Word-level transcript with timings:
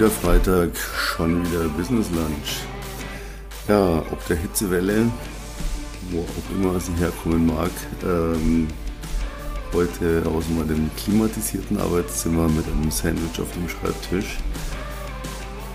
Wieder 0.00 0.10
Freitag, 0.10 0.70
schon 0.96 1.44
wieder 1.44 1.68
Business 1.76 2.06
Lunch. 2.14 2.62
Ja, 3.68 3.98
ob 4.10 4.26
der 4.28 4.38
Hitzewelle, 4.38 5.04
wo 6.10 6.20
auch 6.20 6.56
immer 6.56 6.80
sie 6.80 6.94
herkommen 6.94 7.44
mag, 7.44 7.70
ähm, 8.02 8.66
heute 9.74 10.22
aus 10.24 10.44
meinem 10.48 10.90
klimatisierten 10.96 11.76
Arbeitszimmer 11.76 12.48
mit 12.48 12.64
einem 12.66 12.90
Sandwich 12.90 13.38
auf 13.42 13.52
dem 13.52 13.68
Schreibtisch. 13.68 14.38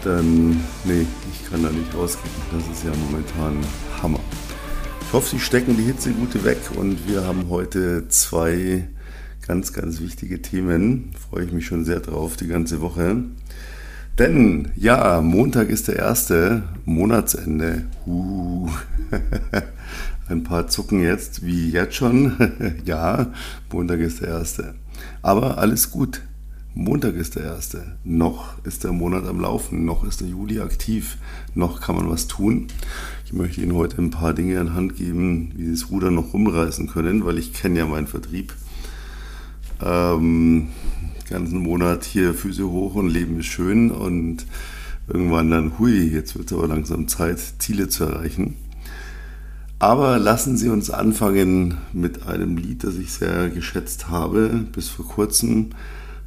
Dann, 0.03 0.59
nee, 0.85 1.05
ich 1.31 1.47
kann 1.47 1.61
da 1.61 1.69
nicht 1.69 1.93
rausgehen. 1.93 2.33
Das 2.51 2.67
ist 2.75 2.83
ja 2.83 2.93
momentan 3.05 3.63
Hammer. 4.01 4.21
Ich 5.01 5.13
hoffe, 5.13 5.35
Sie 5.35 5.39
stecken 5.39 5.77
die 5.77 5.83
Hitzegute 5.83 6.43
weg 6.43 6.57
und 6.75 7.07
wir 7.07 7.25
haben 7.25 7.49
heute 7.49 8.07
zwei 8.07 8.87
ganz, 9.47 9.71
ganz 9.71 10.01
wichtige 10.01 10.41
Themen. 10.41 11.11
Freue 11.29 11.45
ich 11.45 11.51
mich 11.51 11.67
schon 11.67 11.85
sehr 11.85 11.99
drauf, 11.99 12.37
die 12.37 12.47
ganze 12.47 12.81
Woche. 12.81 13.25
Denn 14.17 14.69
ja, 14.77 15.19
Montag 15.21 15.69
ist 15.69 15.89
der 15.89 15.97
erste 15.97 16.63
Monatsende. 16.85 17.85
Uh. 18.05 18.69
Ein 20.29 20.43
paar 20.43 20.67
zucken 20.67 21.01
jetzt, 21.03 21.45
wie 21.45 21.69
jetzt 21.69 21.95
schon. 21.95 22.33
ja, 22.85 23.27
Montag 23.71 23.99
ist 23.99 24.21
der 24.21 24.29
erste. 24.29 24.73
Aber 25.21 25.57
alles 25.57 25.91
gut. 25.91 26.21
Montag 26.73 27.15
ist 27.15 27.35
der 27.35 27.43
erste. 27.43 27.97
Noch 28.03 28.63
ist 28.63 28.85
der 28.85 28.93
Monat 28.93 29.25
am 29.27 29.39
Laufen. 29.39 29.85
Noch 29.85 30.05
ist 30.05 30.21
der 30.21 30.29
Juli 30.29 30.61
aktiv. 30.61 31.17
Noch 31.53 31.81
kann 31.81 31.95
man 31.95 32.09
was 32.09 32.27
tun. 32.27 32.67
Ich 33.25 33.33
möchte 33.33 33.61
Ihnen 33.61 33.75
heute 33.75 34.01
ein 34.01 34.11
paar 34.11 34.33
Dinge 34.33 34.59
an 34.59 34.73
Hand 34.73 34.95
geben, 34.95 35.51
wie 35.55 35.65
Sie 35.65 35.71
das 35.71 35.91
Ruder 35.91 36.09
noch 36.09 36.33
rumreißen 36.33 36.87
können, 36.87 37.25
weil 37.25 37.37
ich 37.37 37.53
kenne 37.53 37.79
ja 37.79 37.85
meinen 37.85 38.07
Vertrieb. 38.07 38.53
Ähm, 39.81 40.69
ganzen 41.29 41.59
Monat 41.59 42.05
hier 42.05 42.33
Füße 42.33 42.67
hoch 42.67 42.95
und 42.95 43.09
Leben 43.09 43.39
ist 43.39 43.47
schön 43.47 43.91
und 43.91 44.45
irgendwann 45.07 45.51
dann, 45.51 45.79
hui, 45.79 46.07
jetzt 46.07 46.37
wird 46.37 46.51
es 46.51 46.57
aber 46.57 46.67
langsam 46.67 47.07
Zeit, 47.07 47.39
Ziele 47.59 47.89
zu 47.89 48.05
erreichen. 48.05 48.55
Aber 49.79 50.17
lassen 50.19 50.55
Sie 50.57 50.69
uns 50.69 50.89
anfangen 50.89 51.77
mit 51.93 52.25
einem 52.25 52.57
Lied, 52.57 52.83
das 52.83 52.95
ich 52.95 53.11
sehr 53.11 53.49
geschätzt 53.49 54.07
habe, 54.09 54.65
bis 54.71 54.89
vor 54.89 55.05
kurzem. 55.05 55.71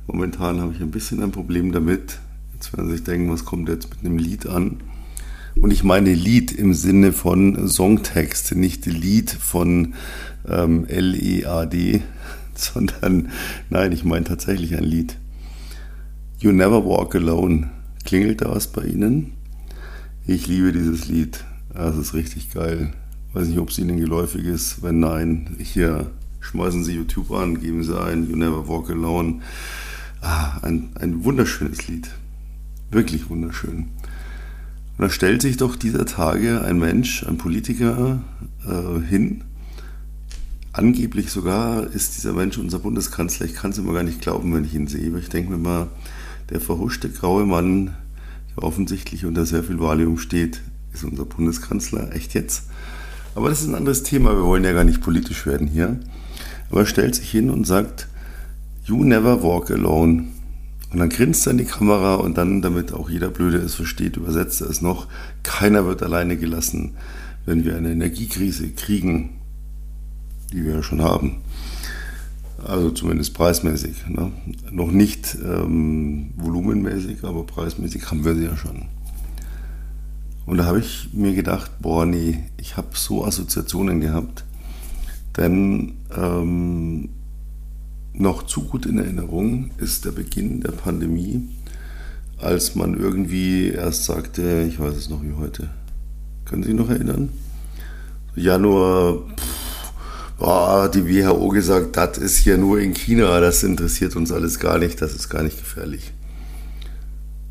Momentan 0.07 0.61
habe 0.61 0.73
ich 0.75 0.81
ein 0.81 0.91
bisschen 0.91 1.23
ein 1.23 1.33
Problem 1.33 1.73
damit. 1.73 2.19
Jetzt 2.55 2.77
werden 2.77 2.89
Sie 2.89 2.97
sich 2.97 3.05
denken, 3.05 3.31
was 3.33 3.45
kommt 3.45 3.69
jetzt 3.69 3.89
mit 3.91 4.05
einem 4.05 4.19
Lied 4.19 4.47
an? 4.47 4.79
Und 5.61 5.73
ich 5.73 5.83
meine 5.83 6.13
Lied 6.13 6.53
im 6.53 6.75
Sinne 6.75 7.13
von 7.13 7.69
Songtext, 7.69 8.55
nicht 8.55 8.87
Lied 8.87 9.31
von 9.31 9.95
ähm, 10.47 10.87
L-E-A-D, 10.87 12.03
sondern 12.73 13.29
nein, 13.71 13.93
ich 13.93 14.05
meine 14.05 14.25
tatsächlich 14.25 14.77
ein 14.77 14.85
Lied. 14.85 15.17
You 16.41 16.53
Never 16.53 16.85
Walk 16.85 17.15
Alone. 17.15 17.71
Klingelt 18.05 18.41
da 18.41 18.51
was 18.51 18.69
bei 18.69 18.85
Ihnen? 18.85 19.33
Ich 20.27 20.47
liebe 20.47 20.73
dieses 20.73 21.09
Lied. 21.09 21.45
Das 21.73 21.97
ist 21.97 22.15
richtig 22.15 22.51
geil. 22.51 22.93
Weiß 23.33 23.47
nicht, 23.49 23.59
ob 23.59 23.71
es 23.71 23.79
Ihnen 23.79 23.99
geläufig 23.99 24.45
ist. 24.45 24.83
Wenn 24.83 25.01
nein, 25.01 25.57
hier 25.59 26.11
schmeißen 26.41 26.85
Sie 26.85 26.95
YouTube 26.95 27.31
an, 27.31 27.61
geben 27.61 27.85
Sie 27.85 27.99
ein 27.99 28.29
You 28.29 28.37
Never 28.37 28.69
Walk 28.69 28.91
Alone. 28.91 29.41
Ah, 30.21 30.59
ein, 30.63 30.91
ein 30.99 31.25
wunderschönes 31.25 31.87
Lied. 31.87 32.11
Wirklich 32.91 33.31
wunderschön. 33.31 33.89
Und 34.97 35.05
da 35.05 35.11
stellt 35.11 35.43
sich 35.43 35.59
doch 35.59 35.77
dieser 35.77 36.07
Tage 36.07 36.63
ein 36.63 36.79
Mensch, 36.79 37.25
ein 37.25 37.39
Politiker 37.39 38.21
äh, 38.67 39.01
hin 39.07 39.45
Angeblich 40.79 41.33
sogar 41.33 41.93
ist 41.93 42.17
dieser 42.17 42.33
Mensch 42.33 42.57
unser 42.57 42.79
Bundeskanzler. 42.79 43.47
Ich 43.47 43.55
kann 43.55 43.73
es 43.73 43.79
immer 43.79 43.95
gar 43.95 44.05
nicht 44.05 44.21
glauben, 44.21 44.55
wenn 44.55 44.65
ich 44.65 44.77
ihn 44.77 44.87
sehe. 44.87 45.09
Aber 45.09 45.19
ich 45.19 45.29
denke 45.29 45.51
mir 45.51 45.59
mal, 45.59 45.89
der 46.51 46.61
verhuschte 46.61 47.11
graue 47.11 47.45
Mann, 47.45 47.97
der 48.55 48.63
offensichtlich 48.63 49.25
unter 49.25 49.45
sehr 49.45 49.65
viel 49.65 49.81
Valium 49.81 50.19
steht, 50.19 50.63
ist 50.95 51.03
unser 51.03 51.25
Bundeskanzler. 51.25 52.15
Echt 52.15 52.33
jetzt? 52.35 52.69
Aber 53.35 53.49
das 53.49 53.63
ist 53.63 53.67
ein 53.67 53.75
anderes 53.75 54.05
Thema. 54.05 54.37
Wir 54.37 54.45
wollen 54.45 54.63
ja 54.63 54.73
gar 54.73 54.85
nicht 54.85 55.01
politisch 55.01 55.47
werden 55.47 55.67
hier. 55.67 55.99
Aber 56.71 56.83
er 56.83 56.87
stellt 56.87 57.17
sich 57.17 57.29
hin 57.29 57.51
und 57.51 57.67
sagt, 57.67 58.07
You 58.85 59.03
never 59.03 59.43
walk 59.43 59.73
alone. 59.73 60.27
Und 60.93 60.99
dann 61.01 61.09
grinst 61.09 61.45
er 61.49 61.51
in 61.51 61.59
die 61.59 61.65
Kamera 61.65 62.15
und 62.15 62.39
dann, 62.39 62.63
damit 62.63 62.93
auch 62.93 63.11
jeder 63.11 63.31
Blöde 63.31 63.59
es 63.59 63.75
versteht, 63.75 64.17
übersetzt 64.17 64.61
er 64.61 64.71
es 64.71 64.81
noch, 64.81 65.09
keiner 65.43 65.87
wird 65.87 66.05
alleine 66.05 66.37
gelassen, 66.37 66.93
wenn 67.47 67.65
wir 67.65 67.77
eine 67.77 67.91
Energiekrise 67.91 68.71
kriegen 68.71 69.38
die 70.53 70.65
wir 70.65 70.77
ja 70.77 70.83
schon 70.83 71.03
haben. 71.03 71.37
Also 72.65 72.91
zumindest 72.91 73.35
preismäßig. 73.35 74.09
Ne? 74.09 74.33
Noch 74.71 74.91
nicht 74.91 75.37
ähm, 75.45 76.31
volumenmäßig, 76.37 77.25
aber 77.25 77.45
preismäßig 77.45 78.11
haben 78.11 78.25
wir 78.25 78.35
sie 78.35 78.45
ja 78.45 78.57
schon. 78.57 78.87
Und 80.47 80.59
da 80.59 80.65
habe 80.65 80.81
ich 80.81 81.11
mir 81.13 81.35
gedacht, 81.35 81.71
boah, 81.81 82.07
nee, 82.07 82.45
ich 82.57 82.77
habe 82.77 82.89
so 82.95 83.25
Assoziationen 83.25 84.01
gehabt. 84.01 84.45
Denn 85.37 85.95
ähm, 86.17 87.11
noch 88.15 88.45
zu 88.45 88.65
gut 88.65 88.87
in 88.87 88.99
Erinnerung 88.99 89.71
ist 89.79 90.05
der 90.05 90.13
Beginn 90.13 90.61
der 90.61 90.73
Pandemie, 90.73 91.49
als 92.39 92.75
man 92.75 92.99
irgendwie 92.99 93.69
erst 93.69 94.07
sagte, 94.07 94.67
ich 94.69 94.81
weiß 94.81 94.97
es 94.97 95.11
noch 95.11 95.23
wie 95.23 95.35
heute. 95.35 95.71
Können 96.45 96.63
Sie 96.63 96.71
sich 96.71 96.79
noch 96.79 96.91
erinnern? 96.91 97.29
Januar, 98.35 99.19
pff, 99.37 99.58
boah, 100.39 100.89
die 100.89 101.07
WHO 101.07 101.49
gesagt, 101.49 101.97
das 101.97 102.17
ist 102.17 102.39
hier 102.39 102.57
nur 102.57 102.81
in 102.81 102.95
China, 102.95 103.41
das 103.41 103.63
interessiert 103.65 104.17
uns 104.17 104.33
alles 104.33 104.59
gar 104.59 104.79
nicht, 104.79 105.03
das 105.03 105.15
ist 105.15 105.29
gar 105.29 105.43
nicht 105.43 105.59
gefährlich. 105.59 106.13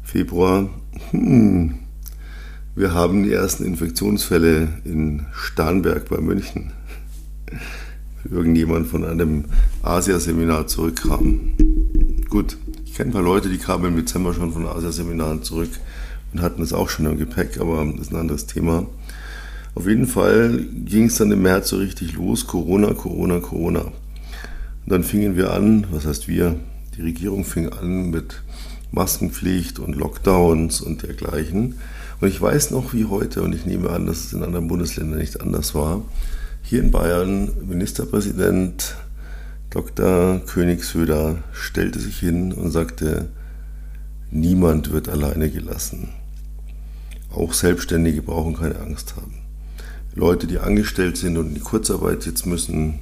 Februar, 0.03 0.70
hm, 1.12 1.80
wir 2.76 2.94
haben 2.94 3.24
die 3.24 3.34
ersten 3.34 3.66
Infektionsfälle 3.66 4.70
in 4.86 5.26
Starnberg 5.34 6.09
bei 6.09 6.18
München. 6.18 6.72
Irgendjemand 8.30 8.88
von 8.88 9.06
einem 9.06 9.46
Asiaseminar 9.84 10.68
zurückkam. 10.68 11.53
Gut, 12.30 12.58
ich 12.86 12.94
kenne 12.94 13.09
ein 13.09 13.14
paar 13.14 13.22
Leute, 13.22 13.50
die 13.50 13.58
kamen 13.58 13.86
im 13.86 13.96
Dezember 13.96 14.34
schon 14.34 14.53
von 14.53 14.66
Asiaseminaren 14.66 15.44
zurück 15.44 15.70
und 16.34 16.42
hatten 16.42 16.62
es 16.62 16.74
auch 16.74 16.90
schon 16.90 17.06
im 17.06 17.18
Gepäck, 17.18 17.59
aber 17.59 17.86
das 17.86 18.08
ist 18.08 18.12
ein 18.12 18.20
anderes 18.20 18.47
Thema. 18.47 18.86
Auf 19.78 19.86
jeden 19.86 20.08
Fall 20.08 20.66
ging 20.86 21.06
es 21.06 21.18
dann 21.18 21.32
im 21.32 21.44
März 21.44 21.70
so 21.70 21.78
richtig 21.78 22.14
los, 22.14 22.48
Corona, 22.48 22.96
Corona, 22.96 23.40
Corona. 23.40 23.82
Und 23.82 23.94
dann 24.88 25.04
fingen 25.04 25.38
wir 25.38 25.54
an, 25.54 25.86
was 25.92 26.08
heißt 26.08 26.28
wir, 26.28 26.56
die 26.98 27.04
Regierung 27.04 27.46
fing 27.46 27.70
an 27.70 28.10
mit 28.10 28.42
Maskenpflicht 28.92 29.78
und 29.78 29.96
Lockdowns 29.96 30.82
und 30.82 31.04
dergleichen. 31.04 31.76
Und 32.20 32.28
ich 32.28 32.42
weiß 32.42 32.72
noch 32.72 32.96
wie 32.96 33.06
heute, 33.06 33.44
und 33.44 33.54
ich 33.54 33.68
nehme 33.68 33.92
an, 33.92 34.08
dass 34.08 34.26
es 34.26 34.34
in 34.34 34.42
anderen 34.42 34.68
Bundesländern 34.68 35.20
nicht 35.20 35.42
anders 35.42 35.76
war, 35.76 36.02
hier 36.64 36.80
in 36.80 36.90
Bayern 36.90 37.52
Ministerpräsident 37.68 38.96
Dr. 39.70 40.42
Königsöder 40.48 41.44
stellte 41.52 42.00
sich 42.00 42.18
hin 42.18 42.52
und 42.52 42.72
sagte, 42.72 43.28
niemand 44.32 44.92
wird 44.92 45.08
alleine 45.08 45.52
gelassen. 45.52 46.09
Auch 47.30 47.54
Selbstständige 47.54 48.24
brauchen 48.24 48.56
keine 48.56 48.80
Angst 48.80 49.16
haben. 49.18 49.47
Leute, 50.17 50.47
die 50.47 50.57
angestellt 50.57 51.16
sind 51.16 51.38
und 51.38 51.50
in 51.50 51.53
die 51.53 51.61
Kurzarbeit 51.61 52.25
jetzt 52.25 52.47
müssen, 52.47 52.97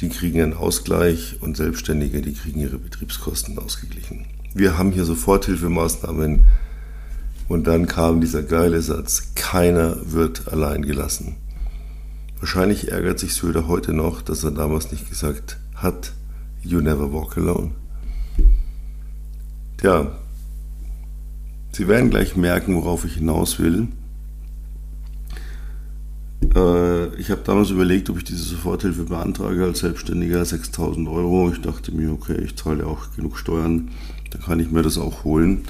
die 0.00 0.08
kriegen 0.08 0.40
einen 0.40 0.54
Ausgleich 0.54 1.36
und 1.42 1.58
Selbstständige, 1.58 2.22
die 2.22 2.32
kriegen 2.32 2.60
ihre 2.60 2.78
Betriebskosten 2.78 3.58
ausgeglichen. 3.58 4.24
Wir 4.54 4.78
haben 4.78 4.90
hier 4.90 5.04
Soforthilfemaßnahmen 5.04 6.46
und 7.48 7.66
dann 7.66 7.86
kam 7.86 8.22
dieser 8.22 8.42
geile 8.42 8.80
Satz, 8.80 9.34
keiner 9.34 9.98
wird 10.10 10.50
allein 10.50 10.86
gelassen. 10.86 11.36
Wahrscheinlich 12.38 12.90
ärgert 12.90 13.18
sich 13.18 13.34
Söder 13.34 13.68
heute 13.68 13.92
noch, 13.92 14.22
dass 14.22 14.42
er 14.42 14.50
damals 14.50 14.90
nicht 14.90 15.06
gesagt 15.10 15.58
hat, 15.74 16.12
you 16.62 16.80
never 16.80 17.12
walk 17.12 17.36
alone. 17.36 17.72
Tja, 19.76 20.12
Sie 21.72 21.88
werden 21.88 22.08
gleich 22.08 22.36
merken, 22.36 22.74
worauf 22.74 23.04
ich 23.04 23.16
hinaus 23.16 23.58
will. 23.58 23.88
Äh, 26.54 27.14
ich 27.16 27.30
habe 27.30 27.42
damals 27.44 27.70
überlegt, 27.70 28.10
ob 28.10 28.18
ich 28.18 28.24
diese 28.24 28.42
Soforthilfe 28.42 29.04
beantrage 29.04 29.64
als 29.64 29.80
Selbstständiger, 29.80 30.44
6000 30.44 31.08
Euro. 31.08 31.50
Ich 31.52 31.60
dachte 31.60 31.92
mir, 31.92 32.12
okay, 32.12 32.40
ich 32.42 32.56
zahle 32.56 32.86
auch 32.86 33.14
genug 33.16 33.38
Steuern, 33.38 33.90
dann 34.30 34.42
kann 34.42 34.60
ich 34.60 34.70
mir 34.70 34.82
das 34.82 34.98
auch 34.98 35.24
holen. 35.24 35.64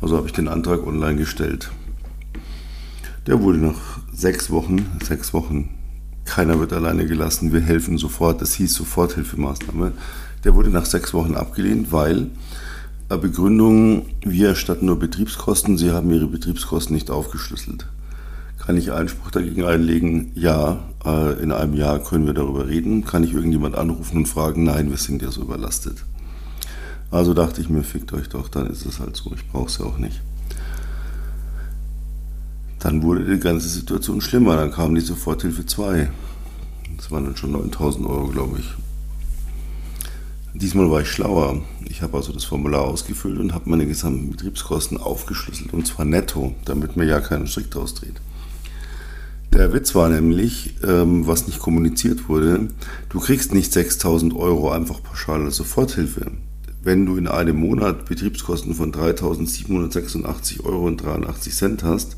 Also 0.00 0.16
habe 0.16 0.26
ich 0.26 0.32
den 0.32 0.48
Antrag 0.48 0.86
online 0.86 1.16
gestellt. 1.16 1.70
Der 3.26 3.40
wurde 3.40 3.58
nach 3.58 4.00
sechs 4.12 4.50
Wochen, 4.50 4.86
sechs 5.02 5.32
Wochen, 5.32 5.70
keiner 6.24 6.58
wird 6.58 6.72
alleine 6.72 7.06
gelassen, 7.06 7.52
wir 7.52 7.60
helfen 7.60 7.96
sofort, 7.98 8.40
das 8.40 8.54
hieß 8.54 8.74
Soforthilfemaßnahme. 8.74 9.92
Der 10.44 10.54
wurde 10.54 10.70
nach 10.70 10.84
sechs 10.84 11.14
Wochen 11.14 11.34
abgelehnt, 11.34 11.90
weil 11.90 12.30
Begründung, 13.08 14.06
wir 14.24 14.48
erstatten 14.48 14.86
nur 14.86 14.98
Betriebskosten, 14.98 15.78
Sie 15.78 15.90
haben 15.90 16.10
Ihre 16.10 16.26
Betriebskosten 16.26 16.94
nicht 16.94 17.10
aufgeschlüsselt. 17.10 17.86
Kann 18.64 18.78
ich 18.78 18.92
Einspruch 18.92 19.30
dagegen 19.30 19.64
einlegen? 19.64 20.32
Ja, 20.34 20.78
äh, 21.04 21.42
in 21.42 21.52
einem 21.52 21.74
Jahr 21.74 21.98
können 21.98 22.24
wir 22.24 22.32
darüber 22.32 22.66
reden. 22.66 23.04
Kann 23.04 23.22
ich 23.22 23.34
irgendjemand 23.34 23.74
anrufen 23.74 24.16
und 24.16 24.26
fragen? 24.26 24.64
Nein, 24.64 24.88
wir 24.88 24.96
sind 24.96 25.20
ja 25.20 25.30
so 25.30 25.42
überlastet. 25.42 26.02
Also 27.10 27.34
dachte 27.34 27.60
ich 27.60 27.68
mir, 27.68 27.82
fickt 27.82 28.14
euch 28.14 28.30
doch, 28.30 28.48
dann 28.48 28.66
ist 28.66 28.86
es 28.86 29.00
halt 29.00 29.16
so, 29.16 29.32
ich 29.34 29.46
brauche 29.48 29.66
es 29.66 29.78
ja 29.78 29.84
auch 29.84 29.98
nicht. 29.98 30.20
Dann 32.78 33.02
wurde 33.02 33.24
die 33.24 33.38
ganze 33.38 33.68
Situation 33.68 34.22
schlimmer, 34.22 34.56
dann 34.56 34.72
kam 34.72 34.94
die 34.94 35.02
Soforthilfe 35.02 35.66
2. 35.66 36.10
Das 36.96 37.10
waren 37.10 37.24
dann 37.24 37.36
schon 37.36 37.52
9000 37.52 38.06
Euro, 38.06 38.28
glaube 38.28 38.60
ich. 38.60 38.74
Diesmal 40.54 40.90
war 40.90 41.02
ich 41.02 41.08
schlauer. 41.08 41.60
Ich 41.84 42.00
habe 42.00 42.16
also 42.16 42.32
das 42.32 42.44
Formular 42.44 42.82
ausgefüllt 42.82 43.38
und 43.38 43.52
habe 43.52 43.68
meine 43.68 43.86
gesamten 43.86 44.30
Betriebskosten 44.30 44.96
aufgeschlüsselt 44.96 45.74
und 45.74 45.86
zwar 45.86 46.06
netto, 46.06 46.54
damit 46.64 46.96
mir 46.96 47.04
ja 47.04 47.20
keinen 47.20 47.46
Strick 47.46 47.70
draus 47.70 47.94
dreht. 47.94 48.20
Der 49.54 49.72
Witz 49.72 49.94
war 49.94 50.08
nämlich, 50.08 50.74
ähm, 50.82 51.28
was 51.28 51.46
nicht 51.46 51.60
kommuniziert 51.60 52.28
wurde, 52.28 52.70
du 53.08 53.20
kriegst 53.20 53.54
nicht 53.54 53.72
6000 53.72 54.34
Euro 54.34 54.72
einfach 54.72 55.00
pauschal 55.00 55.44
als 55.44 55.54
Soforthilfe. 55.54 56.32
Wenn 56.82 57.06
du 57.06 57.16
in 57.16 57.28
einem 57.28 57.58
Monat 57.58 58.04
Betriebskosten 58.06 58.74
von 58.74 58.90
3786 58.90 60.64
Euro 60.64 60.88
und 60.88 60.96
83 60.96 61.54
Cent 61.54 61.84
hast, 61.84 62.16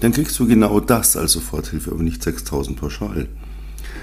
dann 0.00 0.12
kriegst 0.12 0.38
du 0.38 0.46
genau 0.46 0.80
das 0.80 1.18
als 1.18 1.32
Soforthilfe, 1.32 1.90
aber 1.90 2.02
nicht 2.02 2.22
6000 2.22 2.80
pauschal. 2.80 3.28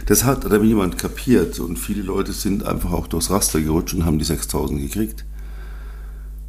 Das 0.06 0.24
hat 0.24 0.46
aber 0.46 0.64
jemand 0.64 1.00
kapiert 1.00 1.60
und 1.60 1.80
viele 1.80 2.04
Leute 2.04 2.32
sind 2.32 2.64
einfach 2.64 2.92
auch 2.92 3.08
durchs 3.08 3.32
Raster 3.32 3.60
gerutscht 3.60 3.96
und 3.96 4.06
haben 4.06 4.20
die 4.20 4.26
6000 4.26 4.80
gekriegt 4.80 5.26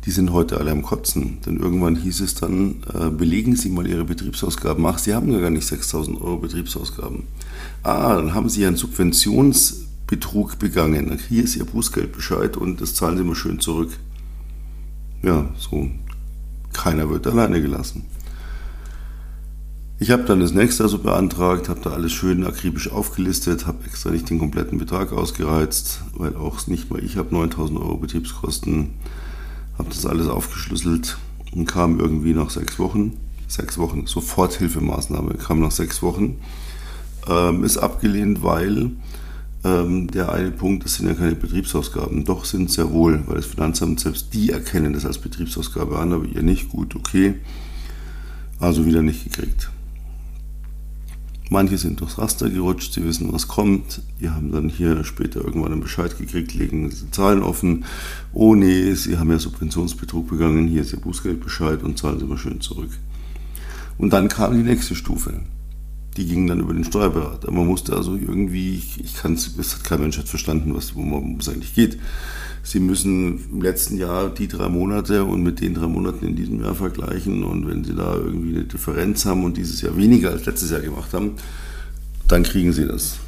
die 0.08 0.12
sind 0.12 0.32
heute 0.32 0.56
alle 0.56 0.70
am 0.70 0.80
Kotzen. 0.80 1.36
Denn 1.44 1.58
irgendwann 1.58 1.94
hieß 1.94 2.22
es 2.22 2.34
dann, 2.34 2.76
äh, 2.94 3.10
belegen 3.10 3.56
Sie 3.56 3.68
mal 3.68 3.86
Ihre 3.86 4.04
Betriebsausgaben. 4.04 4.86
Ach, 4.86 4.96
Sie 4.96 5.14
haben 5.14 5.30
ja 5.30 5.38
gar 5.38 5.50
nicht 5.50 5.66
6000 5.66 6.18
Euro 6.22 6.38
Betriebsausgaben. 6.38 7.24
Ah, 7.82 8.14
dann 8.14 8.32
haben 8.32 8.48
Sie 8.48 8.64
einen 8.64 8.76
Subventionsbetrug 8.76 10.58
begangen. 10.58 11.18
Hier 11.28 11.44
ist 11.44 11.56
Ihr 11.56 11.66
Bußgeldbescheid 11.66 12.56
und 12.56 12.80
das 12.80 12.94
zahlen 12.94 13.18
Sie 13.18 13.22
mal 13.22 13.34
schön 13.34 13.60
zurück. 13.60 13.90
Ja, 15.22 15.50
so. 15.58 15.90
Keiner 16.72 17.10
wird 17.10 17.26
alleine 17.26 17.60
gelassen. 17.60 18.04
Ich 19.98 20.10
habe 20.10 20.22
dann 20.22 20.40
das 20.40 20.54
nächste 20.54 20.84
also 20.84 20.96
beantragt, 21.00 21.68
habe 21.68 21.80
da 21.84 21.90
alles 21.90 22.12
schön 22.12 22.46
akribisch 22.46 22.90
aufgelistet, 22.90 23.66
habe 23.66 23.84
extra 23.84 24.10
nicht 24.10 24.30
den 24.30 24.38
kompletten 24.38 24.78
Betrag 24.78 25.12
ausgereizt, 25.12 26.00
weil 26.14 26.34
auch 26.34 26.66
nicht 26.66 26.90
mal 26.90 27.04
ich 27.04 27.18
habe 27.18 27.34
9000 27.34 27.78
Euro 27.78 27.98
Betriebskosten 27.98 28.94
habe 29.78 29.88
das 29.88 30.04
alles 30.04 30.28
aufgeschlüsselt 30.28 31.18
und 31.54 31.66
kam 31.66 31.98
irgendwie 32.00 32.34
nach 32.34 32.50
sechs 32.50 32.78
Wochen, 32.78 33.16
sechs 33.46 33.78
Wochen, 33.78 34.06
Soforthilfemaßnahme, 34.06 35.34
kam 35.34 35.60
nach 35.60 35.70
sechs 35.70 36.02
Wochen, 36.02 36.38
ähm, 37.28 37.64
ist 37.64 37.78
abgelehnt, 37.78 38.42
weil 38.42 38.90
ähm, 39.64 40.10
der 40.10 40.32
eine 40.32 40.50
Punkt, 40.50 40.84
das 40.84 40.94
sind 40.94 41.08
ja 41.08 41.14
keine 41.14 41.34
Betriebsausgaben, 41.34 42.24
doch 42.24 42.44
sind 42.44 42.70
sehr 42.70 42.90
wohl, 42.90 43.22
weil 43.26 43.36
das 43.36 43.46
Finanzamt 43.46 44.00
selbst 44.00 44.34
die 44.34 44.50
erkennen 44.50 44.92
das 44.92 45.06
als 45.06 45.18
Betriebsausgabe 45.18 45.98
an, 45.98 46.12
aber 46.12 46.26
ihr 46.26 46.42
nicht, 46.42 46.68
gut, 46.68 46.94
okay, 46.94 47.34
also 48.60 48.84
wieder 48.86 49.02
nicht 49.02 49.24
gekriegt. 49.24 49.70
Manche 51.50 51.78
sind 51.78 52.00
durchs 52.00 52.18
Raster 52.18 52.50
gerutscht, 52.50 52.92
sie 52.92 53.04
wissen, 53.04 53.32
was 53.32 53.48
kommt. 53.48 54.02
Die 54.20 54.28
haben 54.28 54.52
dann 54.52 54.68
hier 54.68 55.02
später 55.04 55.42
irgendwann 55.42 55.72
einen 55.72 55.80
Bescheid 55.80 56.18
gekriegt, 56.18 56.54
legen 56.54 56.90
die 56.90 57.10
Zahlen 57.10 57.42
offen. 57.42 57.84
Oh 58.34 58.54
nee, 58.54 58.92
sie 58.92 59.18
haben 59.18 59.30
ja 59.30 59.38
Subventionsbetrug 59.38 60.28
begangen, 60.28 60.68
hier 60.68 60.82
ist 60.82 60.92
ihr 60.92 61.00
Bußgeldbescheid 61.00 61.82
und 61.82 61.98
zahlen 61.98 62.18
sie 62.18 62.26
mal 62.26 62.36
schön 62.36 62.60
zurück. 62.60 62.90
Und 63.96 64.12
dann 64.12 64.28
kam 64.28 64.56
die 64.56 64.62
nächste 64.62 64.94
Stufe. 64.94 65.40
Die 66.16 66.26
ging 66.26 66.46
dann 66.46 66.60
über 66.60 66.74
den 66.74 66.84
Steuerberater. 66.84 67.50
Man 67.50 67.66
musste 67.66 67.96
also 67.96 68.14
irgendwie, 68.16 68.74
ich, 68.74 69.14
kann 69.14 69.34
es, 69.34 69.56
hat 69.56 69.84
kein 69.84 70.00
Mensch 70.00 70.18
hat 70.18 70.28
verstanden, 70.28 70.74
was, 70.74 70.94
worum 70.94 71.38
es 71.38 71.48
eigentlich 71.48 71.74
geht. 71.74 71.98
Sie 72.68 72.80
müssen 72.80 73.48
im 73.50 73.62
letzten 73.62 73.96
Jahr 73.96 74.28
die 74.28 74.46
drei 74.46 74.68
Monate 74.68 75.24
und 75.24 75.42
mit 75.42 75.62
den 75.62 75.72
drei 75.72 75.86
Monaten 75.86 76.26
in 76.26 76.36
diesem 76.36 76.62
Jahr 76.62 76.74
vergleichen. 76.74 77.42
Und 77.42 77.66
wenn 77.66 77.82
Sie 77.82 77.94
da 77.94 78.14
irgendwie 78.14 78.54
eine 78.54 78.64
Differenz 78.64 79.24
haben 79.24 79.42
und 79.44 79.56
dieses 79.56 79.80
Jahr 79.80 79.96
weniger 79.96 80.32
als 80.32 80.44
letztes 80.44 80.70
Jahr 80.70 80.82
gemacht 80.82 81.14
haben, 81.14 81.36
dann 82.26 82.42
kriegen 82.42 82.74
Sie 82.74 82.86
das. 82.86 83.20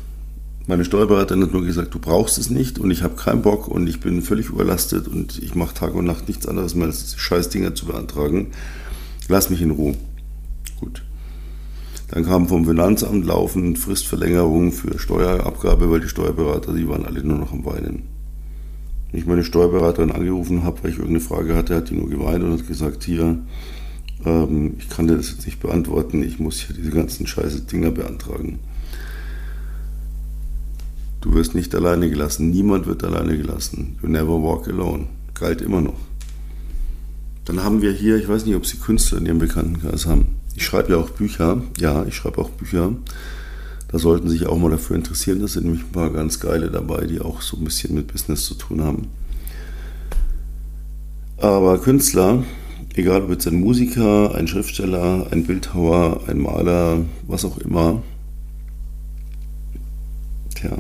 Meine 0.67 0.85
Steuerberaterin 0.85 1.43
hat 1.43 1.55
nur 1.55 1.65
gesagt, 1.65 1.95
du 1.95 1.99
brauchst 1.99 2.37
es 2.37 2.51
nicht 2.51 2.79
und 2.79 2.91
ich 2.91 3.03
habe 3.03 3.17
keinen 3.17 3.41
Bock 3.41 3.67
und 3.67 3.89
ich 3.89 4.01
bin 4.01 4.21
völlig 4.21 4.51
überlastet 4.51 5.09
und 5.09 5.43
ich 5.43 5.55
mache 5.55 5.73
Tag 5.73 5.95
und 5.95 6.05
Nacht 6.05 6.29
nichts 6.29 6.47
anderes 6.47 6.75
mehr 6.75 6.89
als 6.89 7.17
scheiß 7.17 7.49
Dinge 7.49 7.73
zu 7.73 7.87
beantragen. 7.87 8.49
Lass 9.29 9.49
mich 9.49 9.63
in 9.63 9.71
Ruhe. 9.71 9.95
Gut. 10.79 11.03
Dann 12.09 12.27
kam 12.27 12.47
vom 12.47 12.67
Finanzamt 12.67 13.25
laufend 13.25 13.79
Fristverlängerung 13.79 14.71
für 14.71 14.99
Steuerabgabe, 14.99 15.91
weil 15.91 16.01
die 16.01 16.09
Steuerberater, 16.09 16.75
die 16.75 16.87
waren 16.87 17.07
alle 17.07 17.25
nur 17.25 17.39
noch 17.39 17.53
am 17.53 17.65
Weinen 17.65 18.20
ich 19.13 19.27
meine 19.27 19.45
Steuerberaterin 19.45 20.13
angerufen 20.13 20.63
habe, 20.63 20.83
weil 20.83 20.91
ich 20.91 20.99
irgendeine 20.99 21.21
Frage 21.21 21.57
hatte, 21.57 21.77
hat 21.77 21.91
die 21.91 21.95
nur 21.95 22.09
geweint 22.09 22.45
und 22.45 22.53
hat 22.53 22.67
gesagt, 22.67 23.05
hier, 23.05 23.39
ähm, 24.25 24.75
ich 24.79 24.89
kann 24.89 25.09
dir 25.09 25.17
das 25.17 25.31
jetzt 25.31 25.47
nicht 25.47 25.61
beantworten, 25.61 26.23
ich 26.23 26.39
muss 26.39 26.61
hier 26.61 26.77
diese 26.77 26.91
ganzen 26.91 27.27
scheiße 27.27 27.63
Dinger 27.63 27.91
beantragen. 27.91 28.61
Du 31.21 31.35
wirst 31.35 31.55
nicht 31.55 31.75
alleine 31.75 32.09
gelassen, 32.09 32.51
niemand 32.51 32.87
wird 32.87 33.05
alleine 33.05 33.37
gelassen. 33.37 33.99
You 34.03 34.09
never 34.09 34.43
walk 34.43 34.69
alone. 34.69 35.07
Galt 35.35 35.61
immer 35.61 35.83
noch. 35.83 35.99
Dann 37.45 37.63
haben 37.63 37.83
wir 37.83 37.93
hier, 37.93 38.17
ich 38.17 38.29
weiß 38.29 38.47
nicht, 38.47 38.55
ob 38.55 38.65
Sie 38.65 38.79
Künstler 38.79 39.19
in 39.19 39.27
Ihrem 39.27 39.39
Bekanntenkreis 39.39 40.07
haben. 40.07 40.37
Ich 40.55 40.65
schreibe 40.65 40.93
ja 40.93 40.99
auch 40.99 41.11
Bücher, 41.11 41.63
ja, 41.79 42.05
ich 42.07 42.15
schreibe 42.15 42.39
auch 42.39 42.51
Bücher. 42.51 42.93
Da 43.91 43.99
sollten 43.99 44.29
sich 44.29 44.47
auch 44.47 44.57
mal 44.57 44.71
dafür 44.71 44.97
interessieren. 44.97 45.41
Da 45.41 45.49
sind 45.49 45.65
nämlich 45.65 45.83
ein 45.83 45.93
paar 45.93 46.11
ganz 46.11 46.39
geile 46.39 46.71
dabei, 46.71 47.07
die 47.07 47.21
auch 47.21 47.43
so 47.43 47.57
ein 47.57 47.65
bisschen 47.65 47.95
mit 47.95 48.13
Business 48.13 48.45
zu 48.45 48.55
tun 48.55 48.83
haben. 48.83 49.09
Aber 51.39 51.79
Künstler, 51.79 52.45
egal 52.95 53.23
ob 53.23 53.31
jetzt 53.31 53.49
ein 53.49 53.59
Musiker, 53.59 54.35
ein 54.35 54.47
Schriftsteller, 54.47 55.27
ein 55.33 55.45
Bildhauer, 55.45 56.21
ein 56.29 56.39
Maler, 56.39 57.05
was 57.27 57.45
auch 57.45 57.59
immer, 57.59 58.03
tja, 60.55 60.79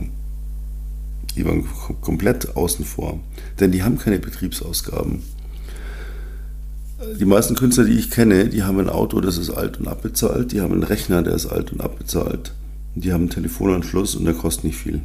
die 1.34 1.44
waren 1.44 1.64
komplett 2.00 2.56
außen 2.56 2.84
vor. 2.84 3.18
Denn 3.58 3.72
die 3.72 3.82
haben 3.82 3.98
keine 3.98 4.20
Betriebsausgaben. 4.20 5.22
Die 7.18 7.24
meisten 7.24 7.56
Künstler, 7.56 7.84
die 7.84 7.98
ich 7.98 8.10
kenne, 8.10 8.50
die 8.50 8.62
haben 8.62 8.78
ein 8.78 8.90
Auto, 8.90 9.20
das 9.20 9.38
ist 9.38 9.50
alt 9.50 9.80
und 9.80 9.88
abbezahlt. 9.88 10.52
Die 10.52 10.60
haben 10.60 10.74
einen 10.74 10.82
Rechner, 10.82 11.22
der 11.22 11.34
ist 11.34 11.46
alt 11.46 11.72
und 11.72 11.80
abbezahlt. 11.80 12.52
Die 12.94 13.12
haben 13.12 13.22
einen 13.22 13.30
Telefonanschluss 13.30 14.16
und 14.16 14.24
der 14.24 14.34
kostet 14.34 14.64
nicht 14.64 14.78
viel. 14.78 15.00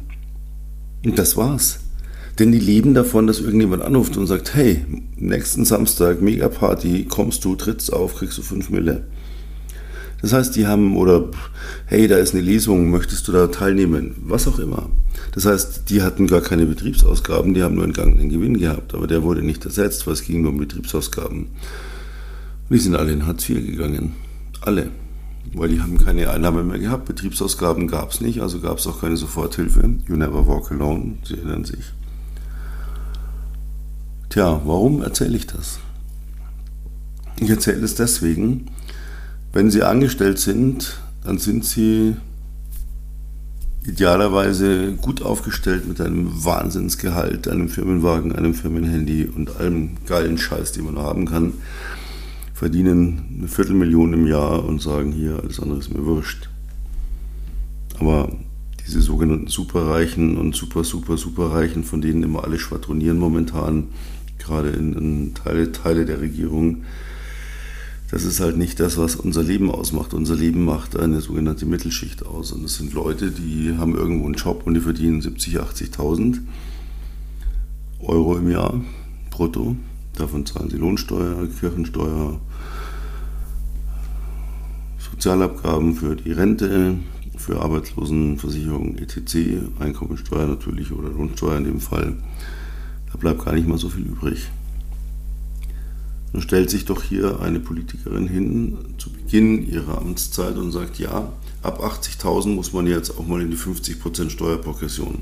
Und 1.04 1.18
das 1.18 1.36
war's. 1.36 1.80
Denn 2.38 2.52
die 2.52 2.60
leben 2.60 2.92
davon, 2.92 3.26
dass 3.26 3.40
irgendjemand 3.40 3.82
anruft 3.82 4.16
und 4.16 4.26
sagt, 4.26 4.54
hey, 4.54 4.84
nächsten 5.16 5.64
Samstag, 5.64 6.20
Mega 6.20 6.48
Party, 6.48 7.06
kommst 7.08 7.44
du, 7.44 7.56
trittst 7.56 7.92
auf, 7.92 8.16
kriegst 8.16 8.36
du 8.36 8.42
5 8.42 8.70
Mille. 8.70 9.06
Das 10.20 10.32
heißt, 10.32 10.56
die 10.56 10.66
haben, 10.66 10.96
oder 10.96 11.30
hey, 11.86 12.08
da 12.08 12.16
ist 12.16 12.34
eine 12.34 12.42
Lesung, 12.42 12.90
möchtest 12.90 13.28
du 13.28 13.32
da 13.32 13.46
teilnehmen? 13.46 14.16
Was 14.24 14.48
auch 14.48 14.58
immer. 14.58 14.90
Das 15.32 15.46
heißt, 15.46 15.88
die 15.88 16.02
hatten 16.02 16.26
gar 16.26 16.40
keine 16.40 16.66
Betriebsausgaben, 16.66 17.54
die 17.54 17.62
haben 17.62 17.74
nur 17.74 17.84
einen 17.84 17.92
Gang 17.92 18.18
in 18.18 18.28
Gewinn 18.28 18.58
gehabt, 18.58 18.94
aber 18.94 19.06
der 19.06 19.22
wurde 19.22 19.42
nicht 19.42 19.64
ersetzt, 19.64 20.06
weil 20.06 20.14
es 20.14 20.24
ging 20.24 20.42
nur 20.42 20.52
um 20.52 20.58
Betriebsausgaben. 20.58 21.38
Und 21.38 21.48
die 22.70 22.78
sind 22.78 22.96
alle 22.96 23.12
in 23.12 23.26
Hartz 23.26 23.48
IV 23.48 23.64
gegangen. 23.64 24.12
Alle 24.60 24.90
weil 25.54 25.68
die 25.68 25.80
haben 25.80 25.98
keine 25.98 26.30
Einnahme 26.30 26.62
mehr 26.62 26.78
gehabt. 26.78 27.06
Betriebsausgaben 27.06 27.88
gab 27.88 28.12
es 28.12 28.20
nicht, 28.20 28.40
also 28.40 28.60
gab 28.60 28.78
es 28.78 28.86
auch 28.86 29.00
keine 29.00 29.16
Soforthilfe. 29.16 29.90
You 30.08 30.16
never 30.16 30.46
walk 30.46 30.70
alone, 30.70 31.16
Sie 31.24 31.34
erinnern 31.34 31.64
sich. 31.64 31.92
Tja, 34.28 34.60
warum 34.64 35.02
erzähle 35.02 35.36
ich 35.36 35.46
das? 35.46 35.78
Ich 37.38 37.50
erzähle 37.50 37.84
es 37.84 37.94
deswegen, 37.94 38.66
wenn 39.52 39.70
Sie 39.70 39.82
angestellt 39.82 40.38
sind, 40.38 40.98
dann 41.24 41.38
sind 41.38 41.64
Sie 41.64 42.16
idealerweise 43.86 44.92
gut 44.94 45.22
aufgestellt 45.22 45.86
mit 45.86 46.00
einem 46.00 46.44
Wahnsinnsgehalt, 46.44 47.46
einem 47.46 47.68
Firmenwagen, 47.68 48.34
einem 48.34 48.54
Firmenhandy 48.54 49.26
und 49.26 49.56
allem 49.56 49.96
geilen 50.06 50.38
Scheiß, 50.38 50.72
den 50.72 50.86
man 50.86 50.98
haben 50.98 51.26
kann 51.26 51.52
verdienen 52.56 53.36
eine 53.36 53.48
Viertelmillion 53.48 54.14
im 54.14 54.26
Jahr 54.26 54.64
und 54.64 54.80
sagen 54.80 55.12
hier, 55.12 55.40
alles 55.42 55.60
andere 55.60 55.78
ist 55.78 55.92
mir 55.92 56.06
wurscht. 56.06 56.48
Aber 57.98 58.34
diese 58.86 59.02
sogenannten 59.02 59.48
Superreichen 59.48 60.38
und 60.38 60.56
super, 60.56 60.82
super, 60.82 61.18
superreichen, 61.18 61.84
von 61.84 62.00
denen 62.00 62.22
immer 62.22 62.44
alle 62.44 62.58
schwadronieren 62.58 63.18
momentan, 63.18 63.88
gerade 64.38 64.70
in, 64.70 64.94
in 64.94 65.34
Teile, 65.34 65.70
Teile 65.70 66.06
der 66.06 66.22
Regierung, 66.22 66.84
das 68.10 68.24
ist 68.24 68.40
halt 68.40 68.56
nicht 68.56 68.80
das, 68.80 68.96
was 68.96 69.16
unser 69.16 69.42
Leben 69.42 69.70
ausmacht. 69.70 70.14
Unser 70.14 70.36
Leben 70.36 70.64
macht 70.64 70.98
eine 70.98 71.20
sogenannte 71.20 71.66
Mittelschicht 71.66 72.24
aus. 72.24 72.52
Und 72.52 72.62
das 72.62 72.76
sind 72.76 72.94
Leute, 72.94 73.32
die 73.32 73.76
haben 73.76 73.94
irgendwo 73.94 74.24
einen 74.24 74.34
Job 74.34 74.62
und 74.64 74.72
die 74.72 74.80
verdienen 74.80 75.20
70.000, 75.20 75.92
80.000 75.92 76.38
Euro 78.00 78.38
im 78.38 78.50
Jahr 78.50 78.80
brutto. 79.28 79.76
Davon 80.16 80.46
zahlen 80.46 80.70
sie 80.70 80.78
Lohnsteuer, 80.78 81.46
Kirchensteuer, 81.60 82.40
Sozialabgaben 84.98 85.94
für 85.94 86.16
die 86.16 86.32
Rente, 86.32 86.98
für 87.36 87.60
Arbeitslosenversicherung 87.60 88.96
etc., 88.96 89.36
Einkommensteuer 89.78 90.46
natürlich 90.46 90.90
oder 90.90 91.10
Lohnsteuer 91.10 91.58
in 91.58 91.64
dem 91.64 91.80
Fall. 91.80 92.16
Da 93.12 93.18
bleibt 93.18 93.44
gar 93.44 93.54
nicht 93.54 93.68
mal 93.68 93.78
so 93.78 93.90
viel 93.90 94.06
übrig. 94.06 94.48
dann 96.32 96.40
stellt 96.42 96.70
sich 96.70 96.86
doch 96.86 97.02
hier 97.02 97.40
eine 97.40 97.60
Politikerin 97.60 98.26
hin 98.26 98.78
zu 98.98 99.10
Beginn 99.10 99.70
ihrer 99.70 99.98
Amtszeit 99.98 100.56
und 100.56 100.72
sagt, 100.72 100.98
ja, 100.98 101.32
ab 101.62 101.82
80.000 101.82 102.54
muss 102.54 102.72
man 102.72 102.86
jetzt 102.86 103.10
auch 103.18 103.26
mal 103.26 103.42
in 103.42 103.50
die 103.50 103.56
50% 103.56 104.30
Steuerprogression. 104.30 105.18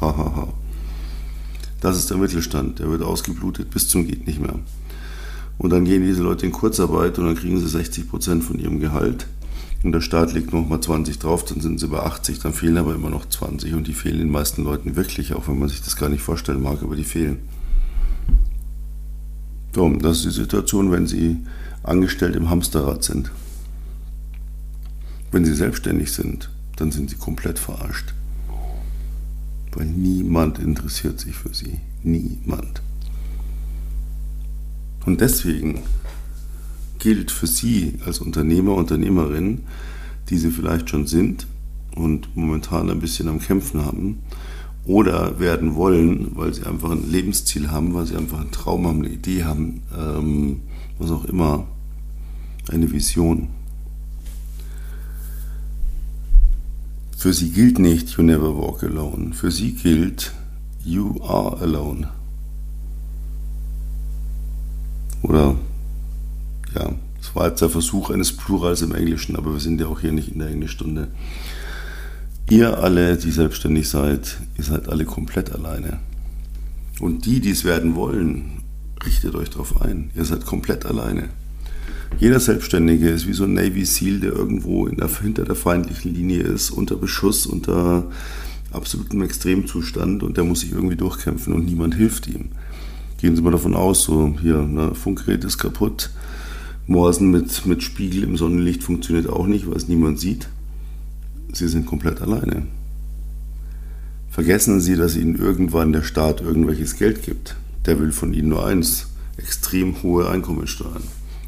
Hahaha. 0.00 0.52
Das 1.80 1.96
ist 1.96 2.10
der 2.10 2.16
Mittelstand, 2.16 2.78
der 2.78 2.90
wird 2.90 3.02
ausgeblutet 3.02 3.70
bis 3.70 3.88
zum 3.88 4.06
geht 4.06 4.26
nicht 4.26 4.40
mehr. 4.40 4.58
Und 5.58 5.70
dann 5.70 5.84
gehen 5.84 6.04
diese 6.04 6.22
Leute 6.22 6.46
in 6.46 6.52
Kurzarbeit 6.52 7.18
und 7.18 7.26
dann 7.26 7.34
kriegen 7.34 7.58
sie 7.58 7.78
60% 7.78 8.42
von 8.42 8.58
ihrem 8.58 8.80
Gehalt. 8.80 9.26
Und 9.82 9.92
der 9.92 10.00
Staat 10.00 10.32
legt 10.32 10.52
nochmal 10.52 10.80
20 10.80 11.18
drauf, 11.18 11.44
dann 11.44 11.60
sind 11.60 11.78
sie 11.78 11.86
bei 11.86 12.00
80, 12.00 12.40
dann 12.40 12.52
fehlen 12.52 12.78
aber 12.78 12.94
immer 12.94 13.10
noch 13.10 13.28
20 13.28 13.74
und 13.74 13.86
die 13.86 13.92
fehlen 13.92 14.18
den 14.18 14.30
meisten 14.30 14.64
Leuten 14.64 14.96
wirklich, 14.96 15.34
auch 15.34 15.46
wenn 15.46 15.58
man 15.58 15.68
sich 15.68 15.82
das 15.82 15.96
gar 15.96 16.08
nicht 16.08 16.22
vorstellen 16.22 16.62
mag, 16.62 16.82
aber 16.82 16.96
die 16.96 17.04
fehlen. 17.04 17.38
So, 19.74 19.88
das 19.90 20.18
ist 20.18 20.24
die 20.24 20.40
Situation, 20.40 20.90
wenn 20.90 21.06
Sie 21.06 21.38
angestellt 21.84 22.34
im 22.34 22.50
Hamsterrad 22.50 23.04
sind. 23.04 23.30
Wenn 25.30 25.44
Sie 25.44 25.54
selbstständig 25.54 26.12
sind, 26.12 26.50
dann 26.76 26.90
sind 26.90 27.10
Sie 27.10 27.16
komplett 27.16 27.58
verarscht. 27.58 28.14
Weil 29.78 29.86
niemand 29.86 30.58
interessiert 30.58 31.20
sich 31.20 31.36
für 31.36 31.54
Sie. 31.54 31.78
Niemand. 32.02 32.82
Und 35.06 35.20
deswegen 35.20 35.82
gilt 36.98 37.30
für 37.30 37.46
Sie 37.46 37.94
als 38.04 38.18
Unternehmer, 38.18 38.74
Unternehmerin, 38.74 39.60
die 40.30 40.36
Sie 40.36 40.50
vielleicht 40.50 40.90
schon 40.90 41.06
sind 41.06 41.46
und 41.94 42.36
momentan 42.36 42.90
ein 42.90 42.98
bisschen 42.98 43.28
am 43.28 43.38
Kämpfen 43.38 43.84
haben 43.84 44.18
oder 44.84 45.38
werden 45.38 45.76
wollen, 45.76 46.32
weil 46.34 46.52
Sie 46.52 46.64
einfach 46.64 46.90
ein 46.90 47.08
Lebensziel 47.08 47.70
haben, 47.70 47.94
weil 47.94 48.06
Sie 48.06 48.16
einfach 48.16 48.40
einen 48.40 48.50
Traum 48.50 48.84
haben, 48.84 49.04
eine 49.04 49.14
Idee 49.14 49.44
haben, 49.44 49.82
ähm, 49.96 50.62
was 50.98 51.12
auch 51.12 51.24
immer, 51.24 51.68
eine 52.68 52.90
Vision. 52.90 53.46
Für 57.18 57.32
Sie 57.32 57.50
gilt 57.50 57.80
nicht, 57.80 58.10
you 58.10 58.22
never 58.22 58.56
walk 58.56 58.84
alone. 58.84 59.34
Für 59.34 59.50
Sie 59.50 59.72
gilt, 59.72 60.32
you 60.84 61.20
are 61.20 61.60
alone. 61.60 62.08
Oder 65.22 65.56
ja, 66.76 66.94
es 67.20 67.34
war 67.34 67.48
jetzt 67.48 67.60
der 67.60 67.70
Versuch 67.70 68.10
eines 68.10 68.36
Plurals 68.36 68.82
im 68.82 68.94
Englischen, 68.94 69.34
aber 69.34 69.52
wir 69.52 69.58
sind 69.58 69.80
ja 69.80 69.88
auch 69.88 69.98
hier 69.98 70.12
nicht 70.12 70.28
in 70.28 70.38
der 70.38 70.50
Englischstunde. 70.50 71.08
Ihr 72.48 72.78
alle, 72.78 73.16
die 73.16 73.32
selbstständig 73.32 73.88
seid, 73.88 74.38
ihr 74.56 74.62
seid 74.62 74.88
alle 74.88 75.04
komplett 75.04 75.50
alleine. 75.50 75.98
Und 77.00 77.26
die, 77.26 77.40
die 77.40 77.50
es 77.50 77.64
werden 77.64 77.96
wollen, 77.96 78.62
richtet 79.04 79.34
euch 79.34 79.50
darauf 79.50 79.82
ein. 79.82 80.12
Ihr 80.14 80.24
seid 80.24 80.46
komplett 80.46 80.86
alleine. 80.86 81.30
Jeder 82.18 82.40
Selbstständige 82.40 83.08
ist 83.10 83.28
wie 83.28 83.32
so 83.32 83.44
ein 83.44 83.54
Navy 83.54 83.84
SEAL, 83.84 84.20
der 84.20 84.32
irgendwo 84.32 84.88
der, 84.88 85.08
hinter 85.08 85.44
der 85.44 85.54
feindlichen 85.54 86.14
Linie 86.14 86.42
ist, 86.42 86.70
unter 86.70 86.96
Beschuss, 86.96 87.46
unter 87.46 88.10
absolutem 88.72 89.22
Extremzustand 89.22 90.22
und 90.22 90.36
der 90.36 90.44
muss 90.44 90.60
sich 90.60 90.72
irgendwie 90.72 90.96
durchkämpfen 90.96 91.52
und 91.52 91.66
niemand 91.66 91.94
hilft 91.94 92.26
ihm. 92.26 92.50
Gehen 93.20 93.36
Sie 93.36 93.42
mal 93.42 93.52
davon 93.52 93.74
aus, 93.74 94.04
so 94.04 94.36
hier, 94.40 94.58
ein 94.58 94.94
Funkgerät 94.94 95.44
ist 95.44 95.58
kaputt, 95.58 96.10
Morsen 96.88 97.30
mit, 97.30 97.66
mit 97.66 97.82
Spiegel 97.82 98.24
im 98.24 98.36
Sonnenlicht 98.36 98.82
funktioniert 98.82 99.28
auch 99.28 99.46
nicht, 99.46 99.68
weil 99.68 99.76
es 99.76 99.88
niemand 99.88 100.18
sieht. 100.18 100.48
Sie 101.52 101.68
sind 101.68 101.84
komplett 101.84 102.22
alleine. 102.22 102.66
Vergessen 104.30 104.80
Sie, 104.80 104.96
dass 104.96 105.16
Ihnen 105.16 105.36
irgendwann 105.36 105.92
der 105.92 106.02
Staat 106.02 106.40
irgendwelches 106.40 106.96
Geld 106.96 107.22
gibt. 107.22 107.56
Der 107.84 107.98
will 108.00 108.12
von 108.12 108.32
Ihnen 108.32 108.48
nur 108.48 108.64
eins, 108.64 109.08
extrem 109.36 110.02
hohe 110.02 110.30
Einkommensteuern. 110.30 111.02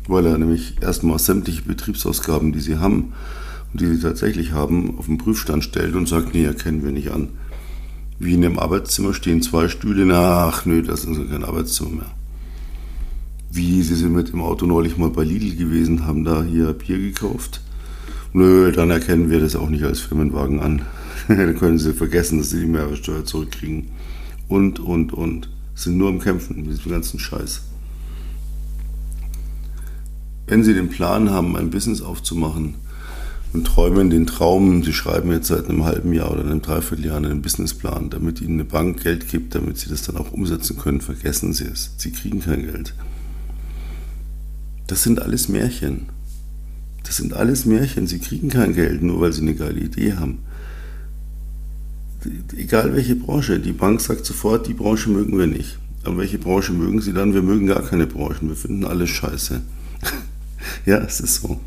Weil 0.08 0.26
er 0.26 0.38
nämlich 0.38 0.76
erstmal 0.80 1.18
sämtliche 1.18 1.62
Betriebsausgaben, 1.62 2.52
die 2.52 2.60
Sie 2.60 2.78
haben 2.78 3.12
und 3.72 3.80
die 3.80 3.86
Sie 3.86 4.00
tatsächlich 4.00 4.52
haben, 4.52 4.98
auf 4.98 5.06
den 5.06 5.18
Prüfstand 5.18 5.64
stellt 5.64 5.94
und 5.94 6.08
sagt, 6.08 6.34
nee, 6.34 6.44
erkennen 6.44 6.84
wir 6.84 6.92
nicht 6.92 7.10
an. 7.10 7.28
Wie 8.18 8.34
in 8.34 8.44
einem 8.44 8.58
Arbeitszimmer 8.58 9.14
stehen 9.14 9.42
zwei 9.42 9.68
Stühle, 9.68 10.14
ach 10.14 10.66
nö, 10.66 10.82
das 10.82 11.04
ist 11.04 11.30
kein 11.30 11.44
Arbeitszimmer 11.44 11.90
mehr 11.90 12.10
wie 13.52 13.82
Sie 13.82 13.96
sind 13.96 14.14
mit 14.14 14.32
dem 14.32 14.42
Auto 14.42 14.64
neulich 14.66 14.96
mal 14.96 15.10
bei 15.10 15.24
Lidl 15.24 15.56
gewesen, 15.56 16.06
haben 16.06 16.24
da 16.24 16.42
hier 16.44 16.72
Bier 16.72 16.98
gekauft. 16.98 17.60
Nö, 18.32 18.70
dann 18.70 18.90
erkennen 18.90 19.28
wir 19.28 19.40
das 19.40 19.56
auch 19.56 19.68
nicht 19.68 19.82
als 19.82 20.00
Firmenwagen 20.00 20.60
an. 20.60 20.82
dann 21.28 21.56
können 21.56 21.78
Sie 21.78 21.92
vergessen, 21.92 22.38
dass 22.38 22.50
Sie 22.50 22.60
die 22.60 22.66
Mehrwertsteuer 22.66 23.24
zurückkriegen. 23.24 23.88
Und, 24.48 24.78
und, 24.78 25.12
und. 25.12 25.48
Sind 25.74 25.98
nur 25.98 26.10
am 26.10 26.20
Kämpfen 26.20 26.56
mit 26.56 26.78
diesem 26.78 26.92
ganzen 26.92 27.18
Scheiß. 27.18 27.62
Wenn 30.50 30.64
Sie 30.64 30.74
den 30.74 30.88
Plan 30.88 31.30
haben, 31.30 31.56
ein 31.56 31.70
Business 31.70 32.02
aufzumachen 32.02 32.74
und 33.52 33.68
träumen 33.68 34.10
den 34.10 34.26
Traum, 34.26 34.82
Sie 34.82 34.92
schreiben 34.92 35.30
jetzt 35.30 35.46
seit 35.46 35.68
einem 35.68 35.84
halben 35.84 36.12
Jahr 36.12 36.32
oder 36.32 36.40
einem 36.40 36.60
Dreivierteljahr 36.60 37.18
einen 37.18 37.40
Businessplan, 37.40 38.10
damit 38.10 38.40
Ihnen 38.40 38.54
eine 38.54 38.64
Bank 38.64 39.00
Geld 39.00 39.28
gibt, 39.28 39.54
damit 39.54 39.78
Sie 39.78 39.88
das 39.88 40.02
dann 40.02 40.16
auch 40.16 40.32
umsetzen 40.32 40.76
können, 40.76 41.00
vergessen 41.00 41.52
Sie 41.52 41.66
es. 41.66 41.92
Sie 41.98 42.10
kriegen 42.10 42.40
kein 42.40 42.64
Geld. 42.64 42.94
Das 44.88 45.04
sind 45.04 45.22
alles 45.22 45.48
Märchen. 45.48 46.06
Das 47.04 47.18
sind 47.18 47.32
alles 47.32 47.64
Märchen. 47.64 48.08
Sie 48.08 48.18
kriegen 48.18 48.48
kein 48.48 48.74
Geld, 48.74 49.04
nur 49.04 49.20
weil 49.20 49.32
sie 49.32 49.42
eine 49.42 49.54
geile 49.54 49.78
Idee 49.78 50.14
haben. 50.14 50.38
Egal 52.56 52.92
welche 52.96 53.14
Branche, 53.14 53.60
die 53.60 53.72
Bank 53.72 54.00
sagt 54.00 54.26
sofort, 54.26 54.66
die 54.66 54.74
Branche 54.74 55.10
mögen 55.10 55.38
wir 55.38 55.46
nicht. 55.46 55.78
Aber 56.02 56.18
welche 56.18 56.38
Branche 56.38 56.72
mögen 56.72 57.00
sie 57.00 57.12
dann? 57.12 57.34
Wir 57.34 57.42
mögen 57.42 57.68
gar 57.68 57.82
keine 57.82 58.08
Branchen. 58.08 58.48
Wir 58.48 58.56
finden 58.56 58.84
alles 58.84 59.10
scheiße. 59.10 59.62
Ja, 60.86 60.98
es 60.98 61.20
ist 61.20 61.42
so. 61.42 61.60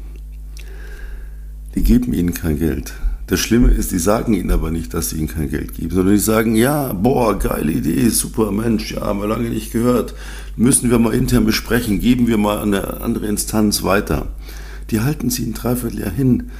Die 1.75 1.83
geben 1.83 2.13
ihnen 2.13 2.33
kein 2.33 2.59
Geld. 2.59 2.93
Das 3.27 3.39
Schlimme 3.39 3.69
ist, 3.69 3.91
die 3.91 3.99
sagen 3.99 4.33
ihnen 4.33 4.51
aber 4.51 4.69
nicht, 4.69 4.93
dass 4.93 5.09
sie 5.09 5.17
ihnen 5.17 5.29
kein 5.29 5.49
Geld 5.49 5.73
geben, 5.75 5.95
sondern 5.95 6.13
die 6.13 6.19
sagen, 6.19 6.55
ja, 6.55 6.91
boah, 6.93 7.39
geile 7.39 7.71
Idee, 7.71 8.09
super 8.09 8.51
Mensch, 8.51 8.91
ja, 8.91 9.01
haben 9.01 9.21
wir 9.21 9.27
lange 9.27 9.49
nicht 9.49 9.71
gehört. 9.71 10.13
Müssen 10.57 10.91
wir 10.91 10.99
mal 10.99 11.13
intern 11.13 11.45
besprechen, 11.45 11.99
geben 11.99 12.27
wir 12.27 12.37
mal 12.37 12.59
eine 12.59 13.01
andere 13.01 13.27
Instanz 13.27 13.81
weiter. 13.83 14.27
Die 14.91 14.99
halten 14.99 15.29
sie 15.29 15.45
ein 15.45 15.53
Dreivierteljahr 15.53 16.11
hin, 16.11 16.51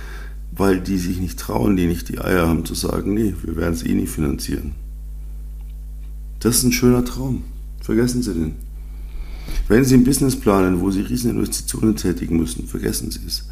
weil 0.51 0.79
die 0.79 0.97
sich 0.97 1.19
nicht 1.19 1.37
trauen, 1.37 1.75
die 1.75 1.85
nicht 1.85 2.09
die 2.09 2.19
Eier 2.19 2.47
haben 2.47 2.65
zu 2.65 2.75
sagen, 2.75 3.13
nee, 3.13 3.35
wir 3.43 3.55
werden 3.57 3.73
es 3.73 3.85
eh 3.85 3.93
nicht 3.93 4.11
finanzieren. 4.11 4.73
Das 6.39 6.57
ist 6.57 6.63
ein 6.63 6.71
schöner 6.71 7.05
Traum. 7.05 7.43
Vergessen 7.81 8.23
Sie 8.23 8.33
den. 8.33 8.55
Wenn 9.67 9.85
Sie 9.85 9.95
ein 9.95 10.03
Business 10.03 10.35
planen, 10.35 10.81
wo 10.81 10.91
Sie 10.91 11.01
Rieseninvestitionen 11.01 11.95
tätigen 11.95 12.37
müssen, 12.37 12.67
vergessen 12.67 13.11
Sie 13.11 13.21
es. 13.25 13.47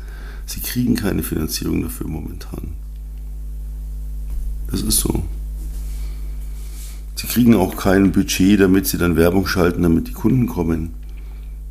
Sie 0.46 0.60
kriegen 0.60 0.96
keine 0.96 1.24
Finanzierung 1.24 1.82
dafür 1.82 2.08
momentan. 2.08 2.70
Das 4.70 4.82
ist 4.82 5.00
so. 5.00 5.24
Sie 7.16 7.28
kriegen 7.28 7.56
auch 7.56 7.76
kein 7.76 8.12
Budget, 8.12 8.60
damit 8.60 8.88
sie 8.88 8.98
dann 8.98 9.16
Werbung 9.16 9.46
schalten, 9.46 9.84
damit 9.84 10.08
die 10.08 10.14
Kunden 10.14 10.48
kommen. 10.48 10.92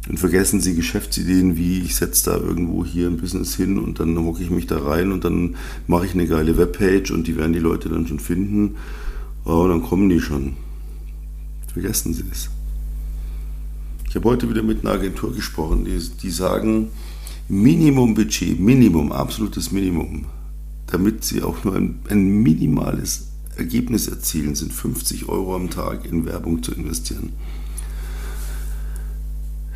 Und 0.08 0.18
vergessen 0.18 0.60
Sie 0.60 0.74
Geschäftsideen 0.74 1.56
wie, 1.56 1.80
ich 1.80 1.96
setze 1.96 2.30
da 2.30 2.36
irgendwo 2.36 2.84
hier 2.84 3.08
ein 3.08 3.18
Business 3.18 3.56
hin 3.56 3.78
und 3.78 4.00
dann 4.00 4.18
hocke 4.18 4.42
ich 4.42 4.50
mich 4.50 4.66
da 4.66 4.78
rein 4.78 5.12
und 5.12 5.24
dann 5.24 5.56
mache 5.86 6.06
ich 6.06 6.14
eine 6.14 6.26
geile 6.26 6.56
Webpage 6.56 7.10
und 7.10 7.26
die 7.26 7.36
werden 7.36 7.52
die 7.52 7.58
Leute 7.58 7.88
dann 7.88 8.06
schon 8.06 8.20
finden. 8.20 8.76
Oh, 9.44 9.66
dann 9.68 9.82
kommen 9.82 10.08
die 10.08 10.20
schon. 10.20 10.54
Vergessen 11.72 12.14
Sie 12.14 12.24
es. 12.30 12.50
Ich 14.10 14.16
habe 14.16 14.28
heute 14.28 14.50
wieder 14.50 14.62
mit 14.62 14.82
einer 14.82 14.92
Agentur 14.92 15.34
gesprochen, 15.34 15.86
die, 15.86 15.98
die 16.22 16.30
sagen, 16.30 16.90
Minimum 17.48 18.14
Budget, 18.14 18.60
Minimum, 18.60 19.10
absolutes 19.10 19.72
Minimum 19.72 20.26
damit 20.90 21.24
sie 21.24 21.42
auch 21.42 21.64
nur 21.64 21.76
ein, 21.76 22.00
ein 22.08 22.42
minimales 22.42 23.28
Ergebnis 23.56 24.08
erzielen, 24.08 24.54
sind 24.54 24.72
50 24.72 25.28
Euro 25.28 25.54
am 25.54 25.70
Tag 25.70 26.04
in 26.04 26.24
Werbung 26.24 26.62
zu 26.62 26.72
investieren. 26.72 27.32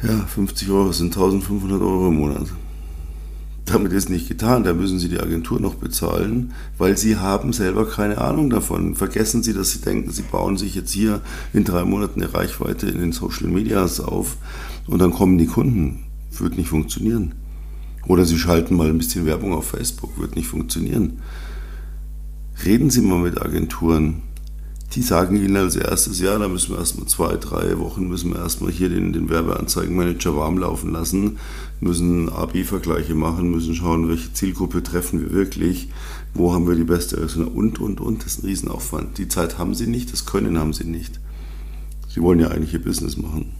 Ja, 0.03 0.27
50 0.27 0.69
Euro 0.71 0.93
sind 0.93 1.15
1500 1.15 1.81
Euro 1.81 2.09
im 2.09 2.17
Monat. 2.17 2.47
Damit 3.67 3.93
ist 3.93 4.11
nicht 4.11 4.29
getan, 4.29 4.63
da 4.63 4.75
müssen 4.75 4.99
Sie 4.99 5.09
die 5.09 5.21
Agentur 5.21 5.59
noch 5.59 5.77
bezahlen, 5.77 6.53
weil 6.77 6.99
Sie 6.99 7.17
haben 7.17 7.55
selber 7.55 7.89
keine 7.89 8.19
Ahnung 8.19 8.51
davon. 8.51 8.95
Vergessen 8.95 9.43
Sie, 9.43 9.55
dass 9.55 9.71
Sie 9.71 9.81
denken, 9.81 10.11
Sie 10.11 10.23
bauen 10.23 10.59
sich 10.59 10.75
jetzt 10.75 10.93
hier 10.93 11.23
in 11.55 11.65
drei 11.65 11.85
Monaten 11.85 12.23
eine 12.23 12.35
Reichweite 12.35 12.89
in 12.89 12.99
den 12.99 13.13
Social 13.13 13.49
Medias 13.49 14.01
auf 14.01 14.37
und 14.87 14.99
dann 14.99 15.13
kommen 15.13 15.39
die 15.39 15.47
Kunden. 15.47 16.05
Wird 16.31 16.59
nicht 16.59 16.69
funktionieren. 16.69 17.35
Oder 18.07 18.27
Sie 18.27 18.39
schalten 18.39 18.77
mal 18.77 18.91
ein 18.91 18.99
bisschen 18.99 19.25
Werbung 19.25 19.55
auf 19.55 19.69
Facebook, 19.69 20.19
wird 20.19 20.37
nicht 20.37 20.49
funktionieren. 20.49 21.21
Reden 22.65 22.91
Sie 22.91 23.01
mal 23.01 23.19
mit 23.19 23.41
Agenturen. 23.41 24.23
Die 24.95 25.03
sagen 25.03 25.37
Ihnen 25.37 25.57
als 25.57 25.75
erstes, 25.75 26.21
ja, 26.21 26.39
da 26.39 26.47
müssen 26.47 26.71
wir 26.71 26.79
erstmal 26.79 27.09
zwei, 27.09 27.37
drei 27.37 27.79
Wochen, 27.81 28.07
müssen 28.07 28.33
wir 28.33 28.39
erstmal 28.39 28.71
hier 28.71 28.89
den, 28.89 29.13
den 29.13 29.29
Werbeanzeigenmanager 29.29 30.37
warm 30.37 30.59
laufen 30.59 30.93
lassen, 30.93 31.39
müssen 31.81 32.29
A-B-Vergleiche 32.29 33.17
machen, 33.17 33.51
müssen 33.51 33.75
schauen, 33.75 34.09
welche 34.09 34.33
Zielgruppe 34.33 34.85
treffen 34.85 35.21
wir 35.21 35.33
wirklich, 35.33 35.89
wo 36.33 36.53
haben 36.53 36.69
wir 36.69 36.77
die 36.77 36.85
beste 36.85 37.21
Resonanz 37.21 37.53
und, 37.55 37.81
und, 37.81 38.01
und. 38.01 38.25
Das 38.25 38.35
ist 38.35 38.45
ein 38.45 38.47
Riesenaufwand. 38.47 39.19
Die 39.19 39.27
Zeit 39.27 39.59
haben 39.59 39.75
Sie 39.75 39.89
nicht, 39.89 40.13
das 40.13 40.27
Können 40.27 40.59
haben 40.59 40.73
Sie 40.73 40.85
nicht. 40.85 41.19
Sie 42.09 42.23
wollen 42.23 42.39
ja 42.39 42.49
eigentlich 42.49 42.75
Ihr 42.75 42.83
Business 42.83 43.17
machen. 43.17 43.53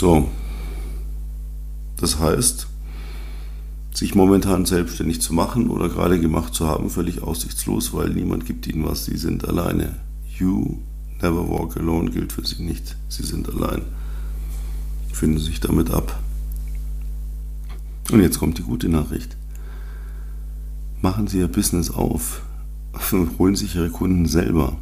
So. 0.00 0.28
Das 2.00 2.18
heißt, 2.18 2.66
sich 3.98 4.14
momentan 4.14 4.64
selbstständig 4.64 5.20
zu 5.20 5.34
machen 5.34 5.70
oder 5.70 5.88
gerade 5.88 6.20
gemacht 6.20 6.54
zu 6.54 6.68
haben, 6.68 6.88
völlig 6.88 7.20
aussichtslos, 7.20 7.92
weil 7.92 8.10
niemand 8.10 8.46
gibt 8.46 8.68
ihnen 8.68 8.84
was. 8.84 9.06
Sie 9.06 9.16
sind 9.16 9.48
alleine. 9.48 9.96
You 10.38 10.78
never 11.20 11.48
walk 11.48 11.76
alone 11.76 12.08
gilt 12.12 12.32
für 12.32 12.46
sie 12.46 12.62
nicht. 12.62 12.94
Sie 13.08 13.24
sind 13.24 13.48
allein. 13.48 13.82
Finden 15.12 15.40
sich 15.40 15.58
damit 15.58 15.90
ab. 15.90 16.16
Und 18.12 18.22
jetzt 18.22 18.38
kommt 18.38 18.58
die 18.58 18.62
gute 18.62 18.88
Nachricht. 18.88 19.36
Machen 21.02 21.26
Sie 21.26 21.38
Ihr 21.38 21.48
Business 21.48 21.90
auf. 21.90 22.42
Holen 23.38 23.56
sich 23.56 23.74
Ihre 23.74 23.90
Kunden 23.90 24.26
selber. 24.26 24.76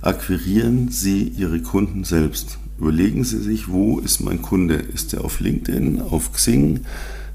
Akquirieren 0.00 0.88
Sie 0.88 1.28
Ihre 1.28 1.62
Kunden 1.62 2.02
selbst. 2.02 2.58
Überlegen 2.80 3.22
Sie 3.22 3.38
sich, 3.38 3.68
wo 3.68 4.00
ist 4.00 4.20
mein 4.20 4.42
Kunde? 4.42 4.74
Ist 4.74 5.14
er 5.14 5.24
auf 5.24 5.38
LinkedIn, 5.38 6.00
auf 6.00 6.32
Xing, 6.32 6.80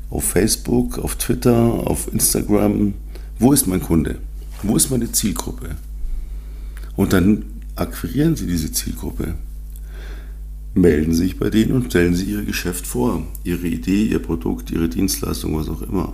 auf 0.09 0.23
Facebook, 0.23 0.99
auf 0.99 1.15
Twitter, 1.15 1.55
auf 1.55 2.11
Instagram? 2.11 2.93
Wo 3.39 3.53
ist 3.53 3.67
mein 3.67 3.81
Kunde? 3.81 4.19
Wo 4.63 4.75
ist 4.75 4.89
meine 4.89 5.11
Zielgruppe? 5.11 5.75
Und 6.95 7.13
dann 7.13 7.45
akquirieren 7.75 8.35
Sie 8.35 8.47
diese 8.47 8.71
Zielgruppe. 8.71 9.35
Melden 10.73 11.13
Sie 11.13 11.23
sich 11.23 11.39
bei 11.39 11.49
denen 11.49 11.73
und 11.73 11.85
stellen 11.87 12.15
Sie 12.15 12.25
Ihr 12.25 12.43
Geschäft 12.43 12.87
vor. 12.87 13.23
Ihre 13.43 13.67
Idee, 13.67 14.05
Ihr 14.05 14.19
Produkt, 14.19 14.71
Ihre 14.71 14.89
Dienstleistung, 14.89 15.55
was 15.57 15.69
auch 15.69 15.81
immer. 15.81 16.13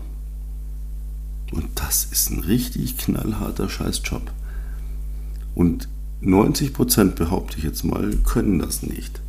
Und 1.51 1.67
das 1.75 2.05
ist 2.11 2.31
ein 2.31 2.39
richtig 2.39 2.97
knallharter 2.97 3.69
Scheißjob. 3.69 4.31
Und 5.55 5.87
90 6.21 6.73
Prozent, 6.73 7.15
behaupte 7.15 7.57
ich 7.57 7.63
jetzt 7.63 7.83
mal, 7.83 8.15
können 8.23 8.59
das 8.59 8.81
nicht. 8.81 9.21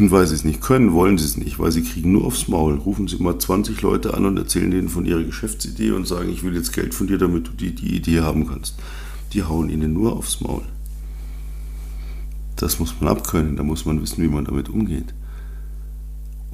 Weil 0.00 0.26
sie 0.26 0.34
es 0.34 0.44
nicht 0.44 0.60
können, 0.60 0.92
wollen 0.92 1.18
sie 1.18 1.24
es 1.24 1.36
nicht, 1.36 1.58
weil 1.58 1.72
sie 1.72 1.82
kriegen 1.82 2.12
nur 2.12 2.24
aufs 2.24 2.48
Maul. 2.48 2.74
Rufen 2.74 3.08
sie 3.08 3.16
mal 3.16 3.38
20 3.38 3.80
Leute 3.82 4.14
an 4.14 4.26
und 4.26 4.36
erzählen 4.36 4.70
denen 4.70 4.88
von 4.88 5.06
ihrer 5.06 5.22
Geschäftsidee 5.22 5.92
und 5.92 6.06
sagen, 6.06 6.30
ich 6.30 6.42
will 6.42 6.54
jetzt 6.54 6.72
Geld 6.72 6.94
von 6.94 7.06
dir, 7.06 7.18
damit 7.18 7.48
du 7.48 7.52
die, 7.52 7.74
die 7.74 7.96
Idee 7.96 8.20
haben 8.20 8.46
kannst. 8.46 8.76
Die 9.32 9.42
hauen 9.42 9.70
ihnen 9.70 9.92
nur 9.92 10.14
aufs 10.14 10.40
Maul. 10.40 10.62
Das 12.56 12.78
muss 12.78 12.94
man 13.00 13.10
abkönnen, 13.10 13.56
da 13.56 13.62
muss 13.62 13.84
man 13.84 14.00
wissen, 14.00 14.22
wie 14.22 14.28
man 14.28 14.44
damit 14.44 14.68
umgeht. 14.68 15.14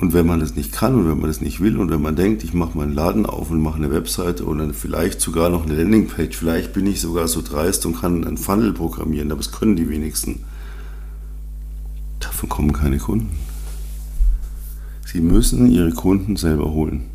Und 0.01 0.15
wenn 0.15 0.27
man 0.27 0.41
das 0.41 0.57
nicht 0.57 0.73
kann 0.73 0.95
und 0.95 1.07
wenn 1.07 1.19
man 1.19 1.29
das 1.29 1.43
nicht 1.43 1.61
will 1.61 1.77
und 1.77 1.91
wenn 1.91 2.01
man 2.01 2.17
denkt, 2.17 2.43
ich 2.43 2.55
mache 2.55 2.77
meinen 2.77 2.95
Laden 2.95 3.27
auf 3.27 3.51
und 3.51 3.61
mache 3.61 3.77
eine 3.77 3.91
Webseite 3.91 4.47
oder 4.47 4.73
vielleicht 4.73 5.21
sogar 5.21 5.51
noch 5.51 5.67
eine 5.67 5.75
Landingpage, 5.75 6.35
vielleicht 6.35 6.73
bin 6.73 6.87
ich 6.87 7.03
sogar 7.03 7.29
so 7.29 7.43
dreist 7.43 7.85
und 7.85 8.01
kann 8.01 8.25
einen 8.25 8.39
Funnel 8.39 8.73
programmieren, 8.73 9.31
aber 9.31 9.43
das 9.43 9.53
können 9.53 9.77
die 9.77 9.91
wenigsten. 9.91 10.45
Davon 12.21 12.49
kommen 12.49 12.73
keine 12.73 12.99
Kunden. 12.99 13.37
Sie 15.05 15.21
müssen 15.21 15.71
ihre 15.71 15.91
Kunden 15.91 16.37
selber 16.37 16.71
holen. 16.71 17.11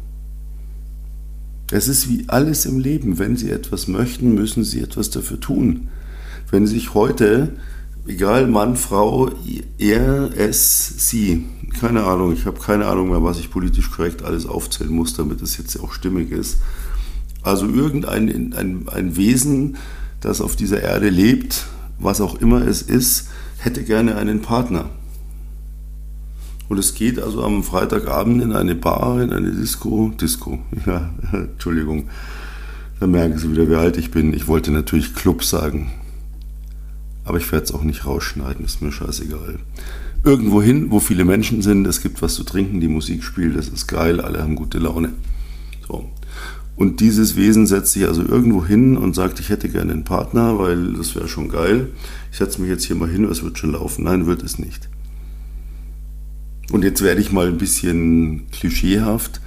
Es 1.72 1.88
ist 1.88 2.10
wie 2.10 2.26
alles 2.28 2.66
im 2.66 2.80
Leben. 2.80 3.18
Wenn 3.18 3.38
Sie 3.38 3.50
etwas 3.50 3.88
möchten, 3.88 4.36
müssen 4.36 4.64
Sie 4.64 4.82
etwas 4.82 5.10
dafür 5.10 5.40
tun. 5.40 5.88
Wenn 6.52 6.68
sich 6.68 6.94
heute 6.94 7.54
egal 8.08 8.48
Mann, 8.48 8.76
Frau, 8.76 9.32
er, 9.78 10.30
es, 10.38 11.10
sie. 11.10 11.46
Keine 11.80 12.04
Ahnung, 12.04 12.34
ich 12.34 12.46
habe 12.46 12.60
keine 12.60 12.86
Ahnung 12.86 13.10
mehr, 13.10 13.24
was 13.24 13.40
ich 13.40 13.52
politisch 13.52 13.92
korrekt 13.92 14.24
alles 14.24 14.46
aufzählen 14.46 14.94
muss, 14.94 15.16
damit 15.16 15.42
es 15.42 15.58
jetzt 15.58 15.78
auch 15.78 15.92
stimmig 15.92 16.32
ist. 16.32 16.58
Also 17.42 17.68
irgendein 17.68 18.54
ein, 18.54 18.88
ein 18.88 19.18
Wesen, 19.18 19.78
das 20.22 20.42
auf 20.42 20.56
dieser 20.56 20.82
Erde 20.82 21.10
lebt, 21.10 21.66
was 22.00 22.22
auch 22.22 22.36
immer 22.36 22.66
es 22.66 22.82
ist, 22.82 23.28
hätte 23.66 23.84
gerne 23.84 24.16
einen 24.16 24.42
Partner. 24.42 24.90
Und 26.70 26.78
es 26.78 26.94
geht 26.94 27.20
also 27.20 27.44
am 27.44 27.64
Freitagabend 27.64 28.42
in 28.42 28.54
eine 28.54 28.76
Bar, 28.76 29.22
in 29.22 29.34
eine 29.34 29.52
Disco, 29.52 30.14
Disco, 30.20 30.60
ja, 30.86 31.10
Entschuldigung, 31.34 32.10
da 33.00 33.08
merken 33.08 33.38
Sie 33.38 33.52
wieder, 33.52 33.70
wie 33.70 33.76
alt 33.76 33.98
ich 33.98 34.12
bin. 34.12 34.34
Ich 34.34 34.48
wollte 34.48 34.72
natürlich 34.72 35.16
Club 35.16 35.44
sagen. 35.44 35.92
Aber 37.24 37.40
ich 37.40 37.52
werde 37.52 37.66
es 37.66 37.74
auch 37.74 37.84
nicht 37.84 38.06
rausschneiden, 38.06 38.64
ist 38.64 38.82
mir 38.82 38.92
scheißegal. 38.92 39.60
Irgendwo 40.24 40.62
hin, 40.62 40.92
wo 40.92 41.00
viele 41.00 41.26
Menschen 41.26 41.62
sind, 41.62 41.86
es 41.88 42.02
gibt 42.02 42.22
was 42.22 42.36
zu 42.36 42.44
trinken, 42.44 42.80
die 42.80 42.88
Musik 42.88 43.24
spielt, 43.24 43.58
das 43.58 43.68
ist 43.68 43.88
geil, 43.88 44.22
alle 44.22 44.42
haben 44.42 44.56
gute 44.56 44.78
Laune. 44.78 45.14
So. 45.88 46.10
Und 46.76 47.00
dieses 47.00 47.36
Wesen 47.36 47.68
setzt 47.68 47.94
sich 47.94 48.06
also 48.06 48.22
irgendwo 48.22 48.66
hin 48.66 48.98
und 48.98 49.16
sagt, 49.16 49.40
ich 49.40 49.50
hätte 49.50 49.70
gerne 49.70 49.94
einen 49.94 50.04
Partner, 50.04 50.60
weil 50.60 50.94
das 50.94 51.16
wäre 51.16 51.28
schon 51.28 51.50
geil. 51.50 51.90
Ich 52.32 52.38
setze 52.38 52.60
mich 52.60 52.70
jetzt 52.70 52.84
hier 52.84 52.98
mal 52.98 53.10
hin, 53.10 53.24
es 53.26 53.44
wird 53.44 53.58
schon 53.58 53.72
laufen. 53.72 54.04
Nein, 54.04 54.26
wird 54.26 54.44
es 54.44 54.60
nicht. 54.60 54.90
Und 56.72 56.84
jetzt 56.84 57.02
werde 57.02 57.22
ich 57.22 57.32
mal 57.32 57.48
ein 57.48 57.58
bisschen 57.58 58.50
klischeehaft. 58.52 59.40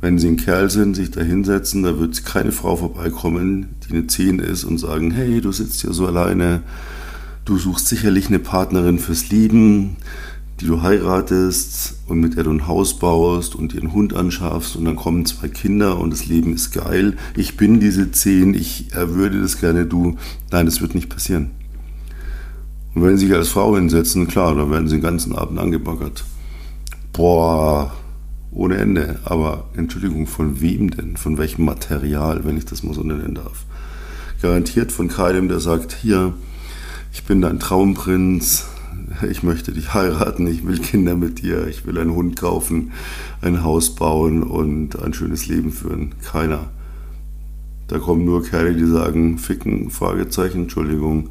Wenn 0.00 0.18
Sie 0.18 0.28
ein 0.28 0.36
Kerl 0.36 0.70
sind, 0.70 0.94
sich 0.94 1.10
da 1.10 1.22
hinsetzen, 1.22 1.82
da 1.82 1.98
wird 1.98 2.24
keine 2.24 2.52
Frau 2.52 2.76
vorbeikommen, 2.76 3.70
die 3.84 3.94
eine 3.94 4.06
10 4.06 4.38
ist 4.38 4.64
und 4.64 4.78
sagen, 4.78 5.10
hey, 5.10 5.40
du 5.40 5.50
sitzt 5.52 5.80
hier 5.80 5.92
so 5.92 6.06
alleine, 6.06 6.62
Du 7.46 7.58
suchst 7.58 7.86
sicherlich 7.86 8.26
eine 8.26 8.40
Partnerin 8.40 8.98
fürs 8.98 9.30
Leben, 9.30 9.96
die 10.60 10.66
du 10.66 10.82
heiratest 10.82 11.98
und 12.06 12.20
mit 12.20 12.36
der 12.36 12.44
du 12.44 12.50
ein 12.50 12.66
Haus 12.66 12.98
baust 12.98 13.54
und 13.54 13.72
dir 13.72 13.80
einen 13.80 13.92
Hund 13.92 14.14
anschaffst 14.14 14.76
und 14.76 14.86
dann 14.86 14.96
kommen 14.96 15.26
zwei 15.26 15.48
Kinder 15.48 15.98
und 15.98 16.10
das 16.10 16.26
Leben 16.26 16.54
ist 16.54 16.72
geil. 16.72 17.16
Ich 17.36 17.56
bin 17.56 17.78
diese 17.78 18.10
zehn, 18.10 18.54
ich 18.54 18.88
würde 18.94 19.40
das 19.40 19.60
gerne, 19.60 19.84
du. 19.84 20.16
Nein, 20.50 20.66
das 20.66 20.80
wird 20.80 20.94
nicht 20.94 21.10
passieren. 21.10 21.50
Und 22.94 23.02
wenn 23.02 23.18
sie 23.18 23.26
sich 23.26 23.34
als 23.34 23.48
Frau 23.48 23.74
hinsetzen, 23.76 24.26
klar, 24.26 24.54
dann 24.54 24.70
werden 24.70 24.88
sie 24.88 24.96
den 24.96 25.02
ganzen 25.02 25.36
Abend 25.36 25.58
angebaggert. 25.58 26.24
Boah, 27.12 27.94
ohne 28.50 28.78
Ende. 28.78 29.20
Aber 29.24 29.68
Entschuldigung, 29.76 30.26
von 30.26 30.62
wem 30.62 30.90
denn? 30.90 31.18
Von 31.18 31.36
welchem 31.36 31.66
Material, 31.66 32.44
wenn 32.44 32.56
ich 32.56 32.64
das 32.64 32.82
mal 32.82 32.94
so 32.94 33.02
nennen 33.02 33.34
darf? 33.34 33.66
Garantiert 34.40 34.92
von 34.92 35.08
keinem, 35.08 35.48
der 35.48 35.60
sagt, 35.60 35.92
hier, 35.92 36.32
ich 37.12 37.24
bin 37.24 37.42
dein 37.42 37.60
Traumprinz, 37.60 38.66
ich 39.28 39.42
möchte 39.42 39.72
dich 39.72 39.94
heiraten, 39.94 40.46
ich 40.46 40.66
will 40.66 40.78
Kinder 40.78 41.16
mit 41.16 41.42
dir, 41.42 41.66
ich 41.66 41.86
will 41.86 41.98
einen 41.98 42.14
Hund 42.14 42.36
kaufen, 42.36 42.92
ein 43.40 43.62
Haus 43.62 43.94
bauen 43.94 44.42
und 44.42 45.00
ein 45.00 45.14
schönes 45.14 45.46
Leben 45.46 45.72
führen. 45.72 46.14
Keiner. 46.22 46.70
Da 47.88 47.98
kommen 47.98 48.24
nur 48.24 48.44
Kerle, 48.44 48.74
die 48.74 48.86
sagen, 48.86 49.38
ficken, 49.38 49.90
Fragezeichen, 49.90 50.62
Entschuldigung. 50.62 51.30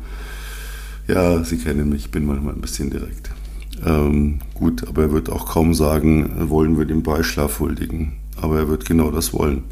Ja, 1.07 1.43
Sie 1.43 1.57
kennen 1.57 1.89
mich, 1.89 2.05
ich 2.05 2.11
bin 2.11 2.25
manchmal 2.25 2.53
ein 2.53 2.61
bisschen 2.61 2.89
direkt. 2.89 3.29
Ähm, 3.85 4.39
gut, 4.53 4.87
aber 4.87 5.03
er 5.03 5.11
wird 5.11 5.29
auch 5.29 5.45
kaum 5.45 5.73
sagen, 5.73 6.49
wollen 6.49 6.77
wir 6.77 6.85
den 6.85 7.03
Beischlaf 7.03 7.59
huldigen. 7.59 8.13
Aber 8.37 8.57
er 8.57 8.67
wird 8.69 8.85
genau 8.85 9.11
das 9.11 9.33
wollen. 9.33 9.63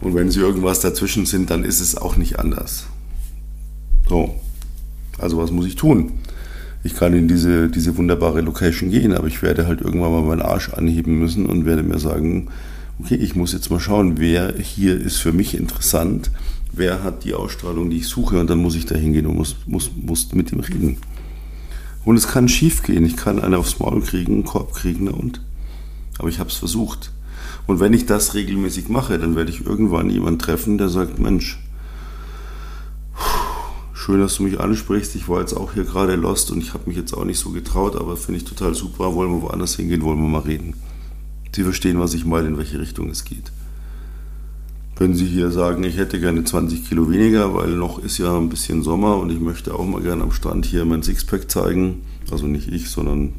Und 0.00 0.14
wenn 0.14 0.30
Sie 0.30 0.40
irgendwas 0.40 0.80
dazwischen 0.80 1.26
sind, 1.26 1.50
dann 1.50 1.64
ist 1.64 1.80
es 1.80 1.96
auch 1.96 2.16
nicht 2.16 2.38
anders. 2.38 2.86
So, 4.08 4.34
also 5.18 5.38
was 5.38 5.50
muss 5.50 5.66
ich 5.66 5.76
tun? 5.76 6.12
Ich 6.86 6.94
kann 6.94 7.14
in 7.14 7.26
diese, 7.26 7.68
diese 7.68 7.96
wunderbare 7.96 8.42
Location 8.42 8.90
gehen, 8.90 9.12
aber 9.12 9.26
ich 9.26 9.42
werde 9.42 9.66
halt 9.66 9.80
irgendwann 9.80 10.12
mal 10.12 10.22
meinen 10.22 10.40
Arsch 10.40 10.68
anheben 10.68 11.18
müssen 11.18 11.46
und 11.46 11.66
werde 11.66 11.82
mir 11.82 11.98
sagen, 11.98 12.46
okay, 13.00 13.16
ich 13.16 13.34
muss 13.34 13.52
jetzt 13.52 13.72
mal 13.72 13.80
schauen, 13.80 14.18
wer 14.18 14.54
hier 14.56 14.96
ist 14.96 15.16
für 15.16 15.32
mich 15.32 15.58
interessant, 15.58 16.30
wer 16.72 17.02
hat 17.02 17.24
die 17.24 17.34
Ausstrahlung, 17.34 17.90
die 17.90 17.96
ich 17.96 18.06
suche 18.06 18.38
und 18.38 18.48
dann 18.48 18.58
muss 18.58 18.76
ich 18.76 18.86
da 18.86 18.94
hingehen 18.94 19.26
und 19.26 19.36
muss, 19.36 19.56
muss, 19.66 19.90
muss 20.00 20.32
mit 20.32 20.52
ihm 20.52 20.60
reden. 20.60 20.98
Und 22.04 22.16
es 22.16 22.28
kann 22.28 22.48
schief 22.48 22.84
gehen. 22.84 23.04
Ich 23.04 23.16
kann 23.16 23.40
einen 23.40 23.54
aufs 23.54 23.80
Maul 23.80 24.00
kriegen, 24.00 24.34
einen 24.34 24.44
Korb 24.44 24.72
kriegen 24.72 25.08
und. 25.08 25.40
Aber 26.18 26.28
ich 26.28 26.38
habe 26.38 26.50
es 26.50 26.56
versucht. 26.56 27.10
Und 27.66 27.80
wenn 27.80 27.94
ich 27.94 28.06
das 28.06 28.34
regelmäßig 28.34 28.88
mache, 28.88 29.18
dann 29.18 29.34
werde 29.34 29.50
ich 29.50 29.66
irgendwann 29.66 30.08
jemanden 30.08 30.38
treffen, 30.38 30.78
der 30.78 30.88
sagt, 30.88 31.18
Mensch, 31.18 31.58
Schön, 34.06 34.20
dass 34.20 34.36
du 34.36 34.44
mich 34.44 34.60
ansprichst. 34.60 35.16
Ich 35.16 35.28
war 35.28 35.40
jetzt 35.40 35.54
auch 35.54 35.74
hier 35.74 35.82
gerade 35.82 36.14
lost 36.14 36.52
und 36.52 36.62
ich 36.62 36.74
habe 36.74 36.84
mich 36.86 36.96
jetzt 36.96 37.12
auch 37.12 37.24
nicht 37.24 37.40
so 37.40 37.50
getraut, 37.50 37.96
aber 37.96 38.16
finde 38.16 38.38
ich 38.38 38.44
total 38.44 38.72
super. 38.72 39.16
Wollen 39.16 39.32
wir 39.32 39.42
woanders 39.42 39.74
hingehen, 39.74 40.02
wollen 40.02 40.20
wir 40.20 40.28
mal 40.28 40.42
reden. 40.42 40.74
Sie 41.52 41.64
verstehen, 41.64 41.98
was 41.98 42.14
ich 42.14 42.24
meine, 42.24 42.46
in 42.46 42.56
welche 42.56 42.78
Richtung 42.78 43.10
es 43.10 43.24
geht. 43.24 43.50
Wenn 44.96 45.16
Sie 45.16 45.26
hier 45.26 45.50
sagen, 45.50 45.82
ich 45.82 45.96
hätte 45.96 46.20
gerne 46.20 46.44
20 46.44 46.88
Kilo 46.88 47.10
weniger, 47.10 47.52
weil 47.56 47.70
noch 47.70 47.98
ist 47.98 48.18
ja 48.18 48.38
ein 48.38 48.48
bisschen 48.48 48.84
Sommer 48.84 49.16
und 49.16 49.30
ich 49.30 49.40
möchte 49.40 49.74
auch 49.74 49.84
mal 49.84 50.02
gerne 50.02 50.22
am 50.22 50.30
Strand 50.30 50.66
hier 50.66 50.84
mein 50.84 51.02
Sixpack 51.02 51.50
zeigen. 51.50 52.02
Also 52.30 52.46
nicht 52.46 52.68
ich, 52.68 52.88
sondern 52.90 53.32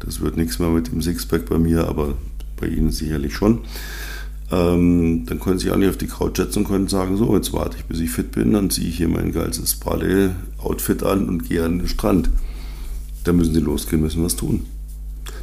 das 0.00 0.20
wird 0.20 0.36
nichts 0.36 0.58
mehr 0.58 0.70
mit 0.70 0.90
dem 0.90 1.02
Sixpack 1.02 1.48
bei 1.48 1.58
mir, 1.58 1.86
aber 1.86 2.14
bei 2.60 2.66
Ihnen 2.66 2.90
sicherlich 2.90 3.36
schon 3.36 3.60
ähm, 4.50 5.24
dann 5.26 5.40
können 5.40 5.58
Sie 5.58 5.70
auch 5.70 5.76
nicht 5.76 5.88
auf 5.88 5.96
die 5.96 6.06
Couch 6.06 6.36
setzen 6.36 6.60
und 6.60 6.68
können 6.68 6.88
sagen, 6.88 7.16
so, 7.16 7.34
jetzt 7.34 7.52
warte 7.52 7.76
ich, 7.78 7.84
bis 7.84 8.00
ich 8.00 8.10
fit 8.10 8.32
bin, 8.32 8.52
dann 8.52 8.70
ziehe 8.70 8.88
ich 8.88 8.96
hier 8.98 9.08
mein 9.08 9.32
geiles 9.32 9.74
Bale-Outfit 9.76 11.02
an 11.02 11.28
und 11.28 11.48
gehe 11.48 11.64
an 11.64 11.78
den 11.78 11.88
Strand. 11.88 12.30
Da 13.24 13.32
müssen 13.32 13.54
Sie 13.54 13.60
losgehen, 13.60 14.02
müssen 14.02 14.22
was 14.22 14.36
tun. 14.36 14.66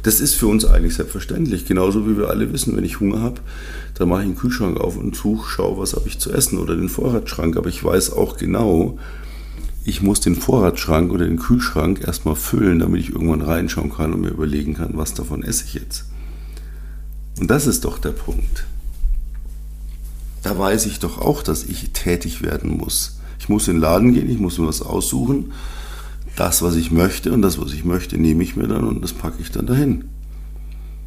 Das 0.04 0.20
ist 0.20 0.34
für 0.34 0.46
uns 0.46 0.64
eigentlich 0.64 0.94
selbstverständlich. 0.94 1.66
Genauso 1.66 2.08
wie 2.08 2.16
wir 2.16 2.28
alle 2.28 2.52
wissen, 2.52 2.76
wenn 2.76 2.84
ich 2.84 3.00
Hunger 3.00 3.20
habe, 3.20 3.40
dann 3.94 4.08
mache 4.08 4.22
ich 4.22 4.26
einen 4.26 4.36
Kühlschrank 4.36 4.80
auf 4.80 4.96
und 4.96 5.14
suche, 5.14 5.48
schaue, 5.48 5.78
was 5.78 5.94
habe 5.94 6.08
ich 6.08 6.18
zu 6.18 6.32
essen 6.32 6.58
oder 6.58 6.76
den 6.76 6.88
Vorratsschrank. 6.88 7.56
Aber 7.56 7.68
ich 7.68 7.82
weiß 7.82 8.12
auch 8.12 8.36
genau, 8.36 8.98
ich 9.84 10.02
muss 10.02 10.20
den 10.20 10.36
Vorratsschrank 10.36 11.12
oder 11.12 11.26
den 11.26 11.38
Kühlschrank 11.38 12.02
erstmal 12.04 12.36
füllen, 12.36 12.78
damit 12.78 13.00
ich 13.00 13.10
irgendwann 13.10 13.42
reinschauen 13.42 13.92
kann 13.92 14.12
und 14.12 14.22
mir 14.22 14.30
überlegen 14.30 14.74
kann, 14.74 14.92
was 14.94 15.14
davon 15.14 15.42
esse 15.42 15.64
ich 15.66 15.74
jetzt. 15.74 16.04
Und 17.40 17.50
das 17.50 17.66
ist 17.66 17.84
doch 17.84 17.98
der 17.98 18.10
Punkt. 18.10 18.64
Da 20.42 20.58
weiß 20.58 20.86
ich 20.86 20.98
doch 20.98 21.18
auch, 21.18 21.42
dass 21.42 21.64
ich 21.64 21.90
tätig 21.92 22.42
werden 22.42 22.76
muss. 22.76 23.18
Ich 23.38 23.48
muss 23.48 23.68
in 23.68 23.74
den 23.74 23.80
Laden 23.80 24.14
gehen, 24.14 24.30
ich 24.30 24.38
muss 24.38 24.58
mir 24.58 24.66
was 24.66 24.82
aussuchen. 24.82 25.52
Das, 26.36 26.62
was 26.62 26.76
ich 26.76 26.90
möchte 26.90 27.32
und 27.32 27.42
das, 27.42 27.60
was 27.60 27.72
ich 27.72 27.84
möchte, 27.84 28.18
nehme 28.18 28.42
ich 28.42 28.56
mir 28.56 28.66
dann 28.66 28.84
und 28.84 29.02
das 29.02 29.12
packe 29.12 29.40
ich 29.40 29.50
dann 29.50 29.66
dahin. 29.66 30.04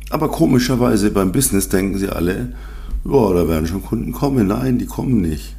Aber 0.10 0.30
komischerweise 0.30 1.12
beim 1.12 1.32
Business 1.32 1.70
denken 1.70 1.98
sie 1.98 2.10
alle, 2.10 2.54
ja, 3.04 3.34
da 3.34 3.48
werden 3.48 3.68
schon 3.68 3.84
Kunden 3.84 4.12
kommen. 4.12 4.48
Nein, 4.48 4.78
die 4.78 4.86
kommen 4.86 5.22
nicht. 5.22 5.56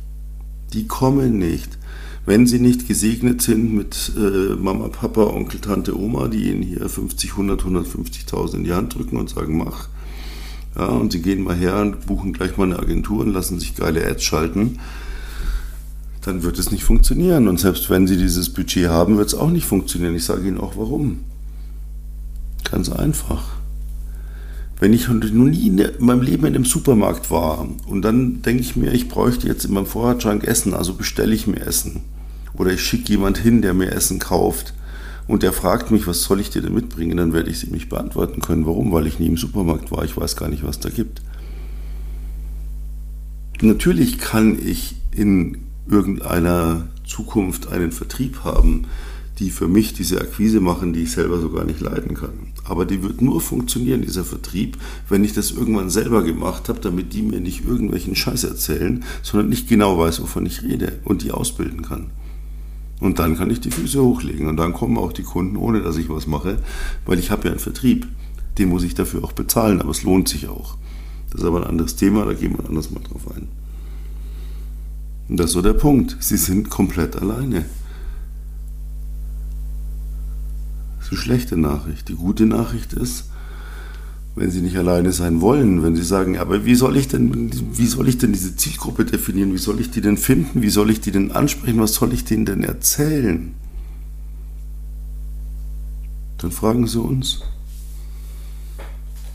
Die 0.72 0.86
kommen 0.86 1.38
nicht. 1.38 1.78
Wenn 2.24 2.46
sie 2.46 2.58
nicht 2.58 2.88
gesegnet 2.88 3.40
sind 3.40 3.72
mit 3.72 4.12
äh, 4.16 4.56
Mama, 4.56 4.88
Papa, 4.88 5.22
Onkel, 5.22 5.60
Tante, 5.60 5.96
Oma, 5.98 6.26
die 6.26 6.50
ihnen 6.50 6.62
hier 6.62 6.88
50, 6.88 7.32
100, 7.32 7.62
150.000 7.62 8.54
in 8.56 8.64
die 8.64 8.72
Hand 8.72 8.94
drücken 8.94 9.16
und 9.16 9.30
sagen, 9.30 9.56
mach. 9.56 9.88
Ja, 10.76 10.88
und 10.88 11.12
sie 11.12 11.22
gehen 11.22 11.42
mal 11.42 11.56
her 11.56 11.76
und 11.76 12.06
buchen 12.06 12.32
gleich 12.32 12.56
mal 12.56 12.64
eine 12.64 12.78
Agentur 12.78 13.24
und 13.24 13.32
lassen 13.32 13.58
sich 13.58 13.74
geile 13.74 14.06
Ads 14.06 14.24
schalten, 14.24 14.78
dann 16.20 16.42
wird 16.42 16.58
es 16.58 16.70
nicht 16.70 16.84
funktionieren. 16.84 17.48
Und 17.48 17.58
selbst 17.58 17.88
wenn 17.88 18.06
sie 18.06 18.16
dieses 18.16 18.52
Budget 18.52 18.88
haben, 18.88 19.16
wird 19.16 19.28
es 19.28 19.34
auch 19.34 19.50
nicht 19.50 19.66
funktionieren. 19.66 20.14
Ich 20.14 20.24
sage 20.24 20.46
Ihnen 20.46 20.58
auch 20.58 20.76
warum. 20.76 21.20
Ganz 22.70 22.90
einfach. 22.90 23.56
Wenn 24.78 24.92
ich 24.92 25.08
noch 25.08 25.30
nie 25.30 25.68
in 25.68 25.82
meinem 26.00 26.20
Leben 26.20 26.44
in 26.44 26.54
einem 26.54 26.64
Supermarkt 26.66 27.30
war 27.30 27.66
und 27.86 28.02
dann 28.02 28.42
denke 28.42 28.60
ich 28.60 28.76
mir, 28.76 28.92
ich 28.92 29.08
bräuchte 29.08 29.46
jetzt 29.46 29.64
in 29.64 29.72
meinem 29.72 29.86
Vorratschrank 29.86 30.44
Essen, 30.44 30.74
also 30.74 30.92
bestelle 30.92 31.34
ich 31.34 31.46
mir 31.46 31.60
Essen. 31.60 32.02
Oder 32.52 32.72
ich 32.72 32.82
schicke 32.82 33.12
jemand 33.12 33.38
hin, 33.38 33.62
der 33.62 33.72
mir 33.72 33.92
Essen 33.92 34.18
kauft 34.18 34.74
und 35.28 35.42
der 35.42 35.52
fragt 35.52 35.90
mich, 35.90 36.06
was 36.06 36.22
soll 36.22 36.40
ich 36.40 36.50
dir 36.50 36.62
denn 36.62 36.74
mitbringen, 36.74 37.16
dann 37.16 37.32
werde 37.32 37.50
ich 37.50 37.58
sie 37.58 37.70
mich 37.70 37.88
beantworten 37.88 38.40
können. 38.40 38.66
Warum? 38.66 38.92
Weil 38.92 39.06
ich 39.06 39.18
nie 39.18 39.26
im 39.26 39.36
Supermarkt 39.36 39.90
war. 39.90 40.04
Ich 40.04 40.16
weiß 40.16 40.36
gar 40.36 40.48
nicht, 40.48 40.64
was 40.64 40.78
da 40.78 40.88
gibt. 40.88 41.22
Natürlich 43.60 44.18
kann 44.18 44.58
ich 44.64 44.96
in 45.10 45.58
irgendeiner 45.88 46.88
Zukunft 47.06 47.68
einen 47.68 47.90
Vertrieb 47.90 48.44
haben, 48.44 48.86
die 49.38 49.50
für 49.50 49.68
mich 49.68 49.92
diese 49.92 50.20
Akquise 50.20 50.60
machen, 50.60 50.92
die 50.92 51.02
ich 51.02 51.12
selber 51.12 51.40
so 51.40 51.50
gar 51.50 51.64
nicht 51.64 51.80
leiden 51.80 52.14
kann. 52.14 52.52
Aber 52.64 52.86
die 52.86 53.02
wird 53.02 53.20
nur 53.20 53.40
funktionieren, 53.40 54.02
dieser 54.02 54.24
Vertrieb, 54.24 54.78
wenn 55.08 55.24
ich 55.24 55.32
das 55.32 55.50
irgendwann 55.50 55.90
selber 55.90 56.22
gemacht 56.22 56.68
habe, 56.68 56.80
damit 56.80 57.12
die 57.12 57.22
mir 57.22 57.40
nicht 57.40 57.64
irgendwelchen 57.64 58.16
Scheiß 58.16 58.44
erzählen, 58.44 59.04
sondern 59.22 59.48
nicht 59.48 59.68
genau 59.68 59.98
weiß, 59.98 60.22
wovon 60.22 60.46
ich 60.46 60.62
rede 60.62 61.00
und 61.04 61.22
die 61.22 61.32
ausbilden 61.32 61.82
kann. 61.82 62.10
Und 63.00 63.18
dann 63.18 63.36
kann 63.36 63.50
ich 63.50 63.60
die 63.60 63.70
Füße 63.70 64.02
hochlegen 64.02 64.48
und 64.48 64.56
dann 64.56 64.72
kommen 64.72 64.96
auch 64.96 65.12
die 65.12 65.22
Kunden, 65.22 65.56
ohne 65.56 65.82
dass 65.82 65.98
ich 65.98 66.08
was 66.08 66.26
mache, 66.26 66.58
weil 67.04 67.18
ich 67.18 67.30
habe 67.30 67.44
ja 67.44 67.50
einen 67.50 67.60
Vertrieb. 67.60 68.06
Den 68.58 68.70
muss 68.70 68.84
ich 68.84 68.94
dafür 68.94 69.22
auch 69.22 69.32
bezahlen, 69.32 69.82
aber 69.82 69.90
es 69.90 70.02
lohnt 70.02 70.28
sich 70.28 70.48
auch. 70.48 70.76
Das 71.30 71.42
ist 71.42 71.46
aber 71.46 71.58
ein 71.58 71.68
anderes 71.68 71.96
Thema, 71.96 72.24
da 72.24 72.32
gehen 72.32 72.56
wir 72.56 72.66
anders 72.66 72.90
mal 72.90 73.00
drauf 73.00 73.30
ein. 73.34 73.48
Und 75.28 75.36
das 75.38 75.46
ist 75.46 75.52
so 75.52 75.62
der 75.62 75.74
Punkt. 75.74 76.16
Sie 76.20 76.36
sind 76.36 76.70
komplett 76.70 77.16
alleine. 77.16 77.66
Das 80.98 81.06
ist 81.06 81.12
eine 81.12 81.20
schlechte 81.20 81.56
Nachricht. 81.56 82.08
Die 82.08 82.14
gute 82.14 82.46
Nachricht 82.46 82.92
ist, 82.94 83.30
wenn 84.36 84.50
sie 84.50 84.60
nicht 84.60 84.76
alleine 84.76 85.12
sein 85.12 85.40
wollen, 85.40 85.82
wenn 85.82 85.96
sie 85.96 86.04
sagen, 86.04 86.36
aber 86.36 86.66
wie 86.66 86.74
soll 86.74 86.98
ich 86.98 87.08
denn, 87.08 87.50
wie 87.72 87.86
soll 87.86 88.06
ich 88.06 88.18
denn 88.18 88.34
diese 88.34 88.54
Zielgruppe 88.54 89.06
definieren? 89.06 89.54
Wie 89.54 89.58
soll 89.58 89.80
ich 89.80 89.90
die 89.90 90.02
denn 90.02 90.18
finden? 90.18 90.60
Wie 90.60 90.68
soll 90.68 90.90
ich 90.90 91.00
die 91.00 91.10
denn 91.10 91.32
ansprechen? 91.32 91.80
Was 91.80 91.94
soll 91.94 92.12
ich 92.12 92.24
denen 92.24 92.44
denn 92.44 92.62
erzählen? 92.62 93.54
Dann 96.36 96.50
fragen 96.50 96.86
sie 96.86 97.00
uns. 97.00 97.40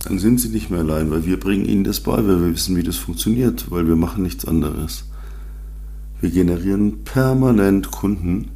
Dann 0.04 0.20
sind 0.20 0.40
sie 0.40 0.50
nicht 0.50 0.70
mehr 0.70 0.82
allein, 0.82 1.10
weil 1.10 1.26
wir 1.26 1.40
bringen 1.40 1.66
ihnen 1.66 1.84
das 1.84 2.02
bei, 2.02 2.18
weil 2.18 2.40
wir 2.40 2.54
wissen, 2.54 2.76
wie 2.76 2.84
das 2.84 2.98
funktioniert, 2.98 3.72
weil 3.72 3.88
wir 3.88 3.96
machen 3.96 4.22
nichts 4.22 4.46
anderes. 4.46 5.06
Wir 6.20 6.30
generieren 6.30 7.04
permanent 7.04 7.90
Kunden. 7.90 8.50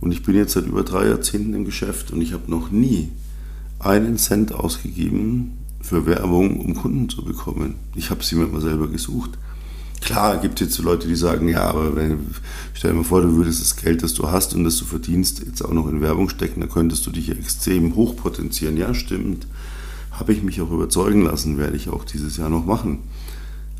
Und 0.00 0.10
ich 0.10 0.24
bin 0.24 0.34
jetzt 0.34 0.54
seit 0.54 0.66
über 0.66 0.82
drei 0.82 1.06
Jahrzehnten 1.06 1.54
im 1.54 1.64
Geschäft 1.64 2.10
und 2.10 2.20
ich 2.20 2.32
habe 2.32 2.50
noch 2.50 2.72
nie 2.72 3.10
einen 3.84 4.16
Cent 4.16 4.52
ausgegeben 4.52 5.58
für 5.80 6.06
Werbung, 6.06 6.60
um 6.60 6.74
Kunden 6.74 7.08
zu 7.08 7.24
bekommen. 7.24 7.74
Ich 7.94 8.10
habe 8.10 8.24
sie 8.24 8.36
mir 8.36 8.46
mal 8.46 8.60
selber 8.60 8.88
gesucht. 8.88 9.30
Klar, 10.00 10.38
gibt 10.38 10.60
es 10.60 10.66
jetzt 10.66 10.76
so 10.76 10.82
Leute, 10.82 11.06
die 11.08 11.16
sagen, 11.16 11.48
ja, 11.48 11.62
aber 11.62 11.96
wenn, 11.96 12.26
stell 12.74 12.90
dir 12.90 12.98
mal 12.98 13.04
vor, 13.04 13.22
du 13.22 13.36
würdest 13.36 13.60
das 13.60 13.76
Geld, 13.76 14.02
das 14.02 14.14
du 14.14 14.30
hast 14.30 14.54
und 14.54 14.64
das 14.64 14.76
du 14.76 14.84
verdienst, 14.84 15.42
jetzt 15.46 15.62
auch 15.62 15.72
noch 15.72 15.88
in 15.88 16.02
Werbung 16.02 16.28
stecken, 16.28 16.60
dann 16.60 16.70
könntest 16.70 17.06
du 17.06 17.10
dich 17.10 17.30
extrem 17.30 17.94
hochpotenzieren. 17.94 18.76
Ja, 18.76 18.92
stimmt. 18.92 19.46
Habe 20.10 20.32
ich 20.32 20.42
mich 20.42 20.60
auch 20.60 20.70
überzeugen 20.70 21.22
lassen, 21.22 21.58
werde 21.58 21.76
ich 21.76 21.88
auch 21.88 22.04
dieses 22.04 22.36
Jahr 22.36 22.50
noch 22.50 22.66
machen. 22.66 22.98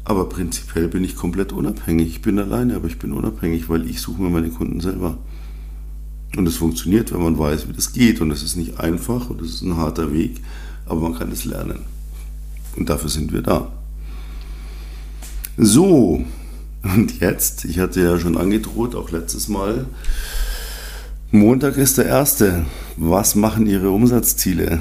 Aber 0.04 0.28
prinzipiell 0.28 0.88
bin 0.88 1.04
ich 1.04 1.16
komplett 1.16 1.52
unabhängig. 1.52 2.08
Ich 2.08 2.22
bin 2.22 2.38
alleine, 2.38 2.76
aber 2.76 2.88
ich 2.88 2.98
bin 2.98 3.12
unabhängig, 3.12 3.68
weil 3.68 3.88
ich 3.88 4.00
suche 4.00 4.20
mir 4.22 4.30
meine 4.30 4.50
Kunden 4.50 4.80
selber. 4.80 5.16
Und 6.36 6.46
es 6.46 6.56
funktioniert, 6.56 7.12
wenn 7.12 7.22
man 7.22 7.38
weiß, 7.38 7.68
wie 7.68 7.72
das 7.72 7.92
geht. 7.92 8.20
Und 8.20 8.30
es 8.30 8.42
ist 8.42 8.56
nicht 8.56 8.80
einfach 8.80 9.30
und 9.30 9.40
es 9.40 9.54
ist 9.54 9.62
ein 9.62 9.76
harter 9.76 10.12
Weg, 10.12 10.40
aber 10.86 11.00
man 11.00 11.14
kann 11.14 11.30
es 11.30 11.44
lernen. 11.44 11.80
Und 12.76 12.88
dafür 12.88 13.10
sind 13.10 13.32
wir 13.32 13.42
da. 13.42 13.70
So, 15.56 16.24
und 16.82 17.20
jetzt, 17.20 17.64
ich 17.64 17.78
hatte 17.78 18.00
ja 18.00 18.18
schon 18.18 18.36
angedroht, 18.36 18.94
auch 18.94 19.10
letztes 19.10 19.48
Mal, 19.48 19.86
Montag 21.30 21.76
ist 21.78 21.98
der 21.98 22.06
erste. 22.06 22.64
Was 22.96 23.34
machen 23.34 23.66
Ihre 23.66 23.90
Umsatzziele? 23.90 24.80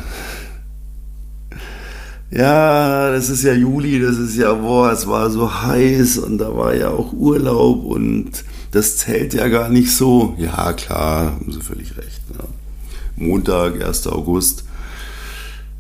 Ja, 2.29 3.11
das 3.11 3.29
ist 3.29 3.43
ja 3.43 3.53
Juli, 3.53 3.99
das 3.99 4.17
ist 4.17 4.35
ja, 4.35 4.53
boah, 4.53 4.91
es 4.91 5.07
war 5.07 5.29
so 5.29 5.53
heiß 5.61 6.17
und 6.17 6.39
da 6.39 6.55
war 6.55 6.75
ja 6.75 6.89
auch 6.89 7.13
Urlaub 7.13 7.83
und 7.85 8.43
das 8.73 8.97
zählt 8.97 9.35
ja 9.35 9.47
gar 9.49 9.69
nicht 9.69 9.95
so. 9.95 10.35
Ja, 10.39 10.73
klar, 10.73 11.33
haben 11.33 11.51
Sie 11.51 11.61
völlig 11.61 11.95
recht. 11.95 12.21
Ja. 12.35 12.45
Montag, 13.15 13.83
1. 13.83 14.07
August. 14.07 14.65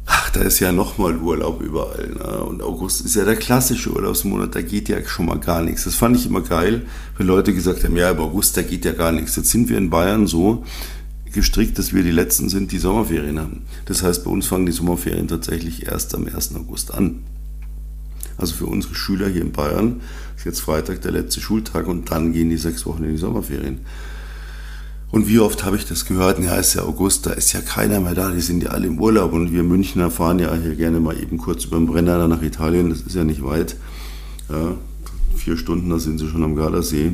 Ach, 0.05 0.29
da 0.29 0.41
ist 0.41 0.59
ja 0.59 0.71
nochmal 0.71 1.17
Urlaub 1.17 1.59
überall. 1.61 2.09
Ne? 2.09 2.43
Und 2.43 2.61
August 2.61 3.03
ist 3.03 3.15
ja 3.15 3.25
der 3.25 3.35
klassische 3.35 3.91
Urlaubsmonat, 3.91 4.53
da 4.53 4.61
geht 4.61 4.89
ja 4.89 5.03
schon 5.05 5.25
mal 5.25 5.39
gar 5.39 5.63
nichts. 5.63 5.85
Das 5.85 5.95
fand 5.95 6.15
ich 6.17 6.27
immer 6.27 6.41
geil, 6.41 6.83
wenn 7.17 7.25
Leute 7.25 7.53
gesagt 7.55 7.83
haben, 7.83 7.97
ja, 7.97 8.11
im 8.11 8.19
August, 8.19 8.57
da 8.57 8.61
geht 8.61 8.85
ja 8.85 8.91
gar 8.91 9.11
nichts. 9.11 9.35
Jetzt 9.37 9.49
sind 9.49 9.69
wir 9.69 9.77
in 9.79 9.89
Bayern 9.89 10.27
so 10.27 10.63
gestrickt, 11.31 11.79
dass 11.79 11.93
wir 11.93 12.03
die 12.03 12.11
Letzten 12.11 12.47
sind, 12.47 12.71
die 12.71 12.77
Sommerferien 12.77 13.39
haben. 13.39 13.63
Das 13.85 14.03
heißt, 14.03 14.23
bei 14.23 14.29
uns 14.29 14.45
fangen 14.45 14.67
die 14.67 14.71
Sommerferien 14.71 15.27
tatsächlich 15.27 15.87
erst 15.87 16.13
am 16.13 16.27
1. 16.27 16.53
August 16.55 16.93
an. 16.93 17.23
Also 18.37 18.53
für 18.53 18.67
unsere 18.67 18.93
Schüler 18.93 19.29
hier 19.29 19.41
in 19.41 19.51
Bayern 19.51 20.01
ist 20.43 20.45
jetzt 20.45 20.61
Freitag 20.61 21.01
der 21.01 21.13
letzte 21.13 21.39
Schultag 21.39 21.87
und 21.87 22.11
dann 22.11 22.33
gehen 22.33 22.49
die 22.49 22.57
sechs 22.57 22.85
Wochen 22.85 23.05
in 23.05 23.11
die 23.11 23.17
Sommerferien. 23.17 23.79
Und 25.09 25.29
wie 25.29 25.39
oft 25.39 25.63
habe 25.63 25.77
ich 25.77 25.85
das 25.85 26.03
gehört? 26.03 26.39
Ja, 26.39 26.55
ist 26.55 26.73
ja 26.73 26.81
August, 26.81 27.25
da 27.25 27.31
ist 27.31 27.53
ja 27.53 27.61
keiner 27.61 28.01
mehr 28.01 28.13
da, 28.13 28.29
die 28.29 28.41
sind 28.41 28.61
ja 28.61 28.71
alle 28.71 28.87
im 28.87 28.99
Urlaub 28.99 29.31
und 29.31 29.53
wir 29.53 29.63
Münchner 29.63 30.11
fahren 30.11 30.39
ja 30.39 30.53
hier 30.53 30.75
gerne 30.75 30.99
mal 30.99 31.17
eben 31.17 31.37
kurz 31.37 31.63
über 31.63 31.77
den 31.77 31.85
Brenner 31.85 32.27
nach 32.27 32.41
Italien, 32.41 32.89
das 32.89 33.01
ist 33.01 33.15
ja 33.15 33.23
nicht 33.23 33.41
weit. 33.41 33.77
Ja, 34.49 34.75
vier 35.37 35.55
Stunden, 35.55 35.89
da 35.89 35.97
sind 35.97 36.17
sie 36.17 36.27
schon 36.27 36.43
am 36.43 36.55
Gardasee, 36.55 37.13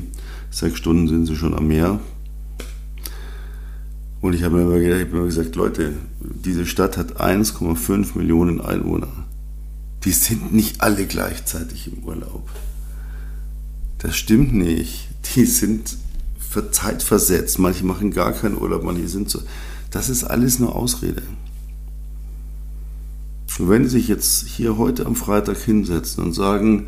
sechs 0.49 0.79
Stunden 0.79 1.07
sind 1.07 1.27
sie 1.27 1.35
schon 1.35 1.53
am 1.53 1.67
Meer. 1.67 1.99
Und 4.21 4.33
ich 4.33 4.41
habe 4.41 4.55
mir 4.55 5.03
immer, 5.03 5.25
gesagt, 5.25 5.55
Leute, 5.55 5.93
diese 6.19 6.65
Stadt 6.65 6.97
hat 6.97 7.21
1,5 7.21 8.17
Millionen 8.17 8.59
Einwohner 8.59 9.29
die 10.03 10.11
sind 10.11 10.53
nicht 10.53 10.81
alle 10.81 11.05
gleichzeitig 11.05 11.87
im 11.87 12.03
Urlaub. 12.03 12.49
Das 13.99 14.15
stimmt 14.15 14.53
nicht. 14.53 15.09
Die 15.35 15.45
sind 15.45 15.97
für 16.39 16.71
Zeit 16.71 17.03
versetzt. 17.03 17.59
Manche 17.59 17.85
machen 17.85 18.11
gar 18.11 18.31
keinen 18.33 18.57
Urlaub, 18.57 18.83
manche 18.83 19.07
sind 19.07 19.29
so. 19.29 19.41
Das 19.91 20.09
ist 20.09 20.23
alles 20.23 20.59
nur 20.59 20.75
Ausrede. 20.75 21.21
Wenn 23.59 23.83
Sie 23.83 23.89
sich 23.89 24.07
jetzt 24.07 24.47
hier 24.47 24.77
heute 24.77 25.05
am 25.05 25.15
Freitag 25.15 25.57
hinsetzen 25.57 26.23
und 26.23 26.33
sagen, 26.33 26.87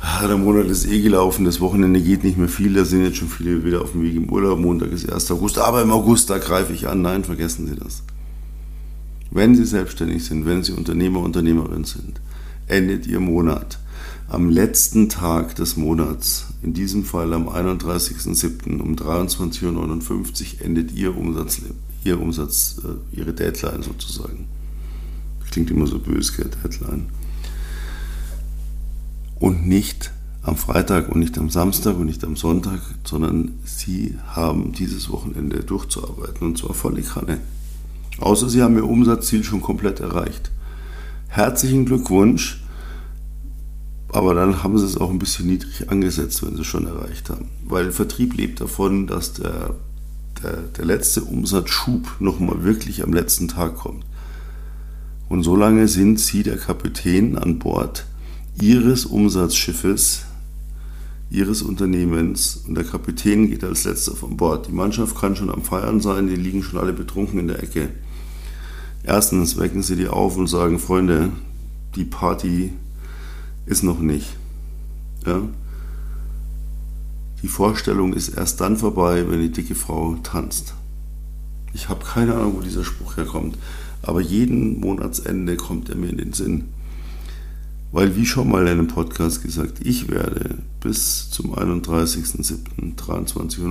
ah, 0.00 0.26
der 0.26 0.36
Monat 0.36 0.66
ist 0.66 0.86
eh 0.86 1.00
gelaufen, 1.00 1.44
das 1.44 1.60
Wochenende 1.60 2.00
geht 2.00 2.24
nicht 2.24 2.36
mehr 2.36 2.48
viel, 2.48 2.74
da 2.74 2.84
sind 2.84 3.04
jetzt 3.04 3.18
schon 3.18 3.28
viele 3.28 3.64
wieder 3.64 3.82
auf 3.82 3.92
dem 3.92 4.02
Weg 4.02 4.16
im 4.16 4.28
Urlaub, 4.28 4.58
Montag 4.58 4.90
ist 4.90 5.08
1. 5.08 5.30
August, 5.30 5.58
aber 5.58 5.82
im 5.82 5.92
August, 5.92 6.30
da 6.30 6.38
greife 6.38 6.72
ich 6.72 6.88
an. 6.88 7.02
Nein, 7.02 7.22
vergessen 7.22 7.68
Sie 7.68 7.76
das. 7.76 8.02
Wenn 9.30 9.54
Sie 9.54 9.64
selbstständig 9.64 10.24
sind, 10.24 10.46
wenn 10.46 10.64
Sie 10.64 10.72
Unternehmer, 10.72 11.20
Unternehmerin 11.20 11.84
sind, 11.84 12.20
endet 12.66 13.06
Ihr 13.06 13.20
Monat. 13.20 13.78
Am 14.28 14.48
letzten 14.48 15.10
Tag 15.10 15.54
des 15.56 15.76
Monats, 15.76 16.46
in 16.62 16.72
diesem 16.72 17.04
Fall 17.04 17.34
am 17.34 17.48
31.07. 17.48 18.80
um 18.80 18.96
23.59 18.96 19.64
Uhr, 19.64 20.64
endet 20.64 20.92
Ihr 20.92 21.16
Umsatz, 21.16 21.60
Ihr 22.04 22.20
Umsatz, 22.20 22.80
äh, 22.84 23.16
Ihre 23.16 23.34
Deadline 23.34 23.82
sozusagen. 23.82 24.46
Klingt 25.50 25.70
immer 25.70 25.86
so 25.86 25.98
böse, 25.98 26.48
Deadline. 26.48 27.06
Und 29.38 29.66
nicht 29.66 30.10
am 30.42 30.56
Freitag 30.56 31.10
und 31.10 31.20
nicht 31.20 31.38
am 31.38 31.50
Samstag 31.50 31.96
und 31.96 32.06
nicht 32.06 32.24
am 32.24 32.36
Sonntag, 32.36 32.80
sondern 33.04 33.58
Sie 33.64 34.16
haben 34.26 34.72
dieses 34.72 35.10
Wochenende 35.10 35.60
durchzuarbeiten 35.60 36.48
und 36.48 36.58
zwar 36.58 36.74
volle 36.74 37.02
Kanne. 37.02 37.40
Außer 38.18 38.48
Sie 38.48 38.62
haben 38.62 38.76
Ihr 38.76 38.88
Umsatzziel 38.88 39.44
schon 39.44 39.60
komplett 39.60 40.00
erreicht. 40.00 40.50
Herzlichen 41.28 41.84
Glückwunsch, 41.84 42.63
aber 44.14 44.32
dann 44.34 44.62
haben 44.62 44.78
Sie 44.78 44.86
es 44.86 44.96
auch 44.96 45.10
ein 45.10 45.18
bisschen 45.18 45.48
niedrig 45.48 45.90
angesetzt, 45.90 46.46
wenn 46.46 46.54
Sie 46.54 46.60
es 46.60 46.68
schon 46.68 46.86
erreicht 46.86 47.30
haben. 47.30 47.48
Weil 47.66 47.90
Vertrieb 47.90 48.36
lebt 48.36 48.60
davon, 48.60 49.08
dass 49.08 49.32
der, 49.32 49.74
der, 50.40 50.58
der 50.76 50.84
letzte 50.84 51.24
Umsatzschub 51.24 52.20
nochmal 52.20 52.62
wirklich 52.62 53.02
am 53.02 53.12
letzten 53.12 53.48
Tag 53.48 53.74
kommt. 53.74 54.04
Und 55.28 55.42
solange 55.42 55.88
sind 55.88 56.20
Sie 56.20 56.44
der 56.44 56.58
Kapitän 56.58 57.36
an 57.36 57.58
Bord 57.58 58.06
Ihres 58.62 59.04
Umsatzschiffes, 59.04 60.26
ihres 61.28 61.62
Unternehmens 61.62 62.62
und 62.68 62.76
der 62.76 62.84
Kapitän 62.84 63.48
geht 63.48 63.64
als 63.64 63.82
letzter 63.82 64.14
von 64.14 64.36
Bord. 64.36 64.68
Die 64.68 64.72
Mannschaft 64.72 65.18
kann 65.18 65.34
schon 65.34 65.50
am 65.50 65.62
Feiern 65.62 66.00
sein, 66.00 66.28
die 66.28 66.36
liegen 66.36 66.62
schon 66.62 66.78
alle 66.78 66.92
betrunken 66.92 67.40
in 67.40 67.48
der 67.48 67.60
Ecke. 67.60 67.88
Erstens 69.02 69.58
wecken 69.58 69.82
sie 69.82 69.96
die 69.96 70.06
auf 70.06 70.36
und 70.36 70.46
sagen, 70.46 70.78
Freunde, 70.78 71.32
die 71.96 72.04
Party 72.04 72.70
ist 73.66 73.82
noch 73.82 74.00
nicht. 74.00 74.36
Ja? 75.26 75.42
Die 77.42 77.48
Vorstellung 77.48 78.14
ist 78.14 78.30
erst 78.30 78.60
dann 78.60 78.76
vorbei, 78.76 79.24
wenn 79.28 79.40
die 79.40 79.52
dicke 79.52 79.74
Frau 79.74 80.16
tanzt. 80.22 80.74
Ich 81.72 81.88
habe 81.88 82.04
keine 82.04 82.34
Ahnung, 82.34 82.56
wo 82.56 82.60
dieser 82.60 82.84
Spruch 82.84 83.16
herkommt, 83.16 83.58
aber 84.02 84.20
jeden 84.20 84.80
Monatsende 84.80 85.56
kommt 85.56 85.88
er 85.88 85.96
mir 85.96 86.10
in 86.10 86.18
den 86.18 86.32
Sinn. 86.32 86.64
Weil, 87.92 88.16
wie 88.16 88.26
schon 88.26 88.48
mal 88.48 88.62
in 88.62 88.68
einem 88.68 88.88
Podcast 88.88 89.42
gesagt, 89.42 89.84
ich 89.84 90.08
werde 90.08 90.58
bis 90.80 91.30
zum 91.30 91.54
31.07.23.59 91.54 93.60
Uhr 93.60 93.66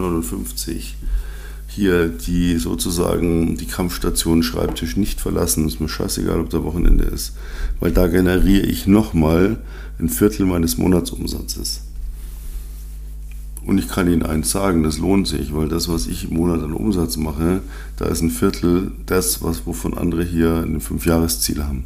hier 1.73 2.07
die 2.07 2.57
sozusagen 2.57 3.57
die 3.57 3.65
Kampfstation 3.65 4.43
Schreibtisch 4.43 4.95
nicht 4.95 5.19
verlassen. 5.19 5.67
Ist 5.67 5.81
mir 5.81 5.89
scheißegal, 5.89 6.39
ob 6.39 6.49
der 6.49 6.63
Wochenende 6.63 7.05
ist. 7.05 7.33
Weil 7.79 7.91
da 7.91 8.07
generiere 8.07 8.65
ich 8.65 8.88
nochmal 8.88 9.57
ein 9.99 10.09
Viertel 10.09 10.45
meines 10.45 10.77
Monatsumsatzes. 10.77 11.81
Und 13.65 13.77
ich 13.77 13.88
kann 13.88 14.12
Ihnen 14.12 14.23
eins 14.23 14.51
sagen, 14.51 14.83
das 14.83 14.97
lohnt 14.97 15.27
sich, 15.27 15.53
weil 15.53 15.69
das, 15.69 15.88
was 15.88 16.07
ich 16.07 16.29
im 16.29 16.36
Monat 16.36 16.62
an 16.62 16.73
Umsatz 16.73 17.15
mache, 17.17 17.62
da 17.97 18.05
ist 18.05 18.21
ein 18.21 18.29
Viertel 18.29 18.91
das, 19.05 19.41
was, 19.41 19.65
wovon 19.65 19.97
andere 19.97 20.23
hier 20.23 20.57
ein 20.57 20.81
Fünfjahresziel 20.81 21.63
haben. 21.63 21.86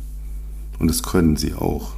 Und 0.80 0.90
das 0.90 1.04
können 1.04 1.38
sie 1.38 1.54
auch. 1.54 1.94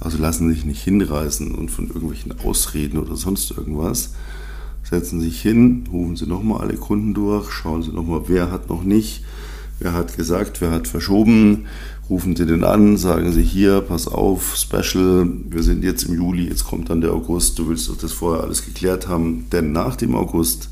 Also 0.00 0.18
lassen 0.18 0.50
sich 0.50 0.64
nicht 0.64 0.82
hinreißen 0.82 1.54
und 1.54 1.70
von 1.70 1.86
irgendwelchen 1.86 2.38
Ausreden 2.40 2.98
oder 2.98 3.16
sonst 3.16 3.50
irgendwas. 3.52 4.14
Setzen 4.88 5.20
sich 5.20 5.40
hin, 5.40 5.84
rufen 5.90 6.14
Sie 6.14 6.26
nochmal 6.26 6.60
alle 6.60 6.76
Kunden 6.76 7.12
durch, 7.12 7.50
schauen 7.50 7.82
Sie 7.82 7.90
nochmal, 7.90 8.22
wer 8.26 8.52
hat 8.52 8.68
noch 8.68 8.84
nicht, 8.84 9.24
wer 9.80 9.92
hat 9.92 10.16
gesagt, 10.16 10.60
wer 10.60 10.70
hat 10.70 10.86
verschoben, 10.86 11.66
rufen 12.08 12.36
Sie 12.36 12.46
den 12.46 12.62
an, 12.62 12.96
sagen 12.96 13.32
Sie 13.32 13.42
hier, 13.42 13.80
pass 13.80 14.06
auf, 14.06 14.54
Special, 14.54 15.28
wir 15.50 15.64
sind 15.64 15.82
jetzt 15.82 16.04
im 16.04 16.14
Juli, 16.14 16.46
jetzt 16.46 16.64
kommt 16.64 16.88
dann 16.88 17.00
der 17.00 17.12
August, 17.12 17.58
du 17.58 17.68
willst 17.68 17.88
doch 17.88 17.98
das 17.98 18.12
vorher 18.12 18.44
alles 18.44 18.64
geklärt 18.64 19.08
haben, 19.08 19.46
denn 19.50 19.72
nach 19.72 19.96
dem 19.96 20.14
August, 20.14 20.70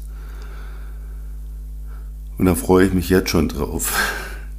und 2.39 2.47
da 2.47 2.55
freue 2.55 2.87
ich 2.87 2.95
mich 2.95 3.09
jetzt 3.09 3.31
schon 3.31 3.49
drauf, 3.49 3.99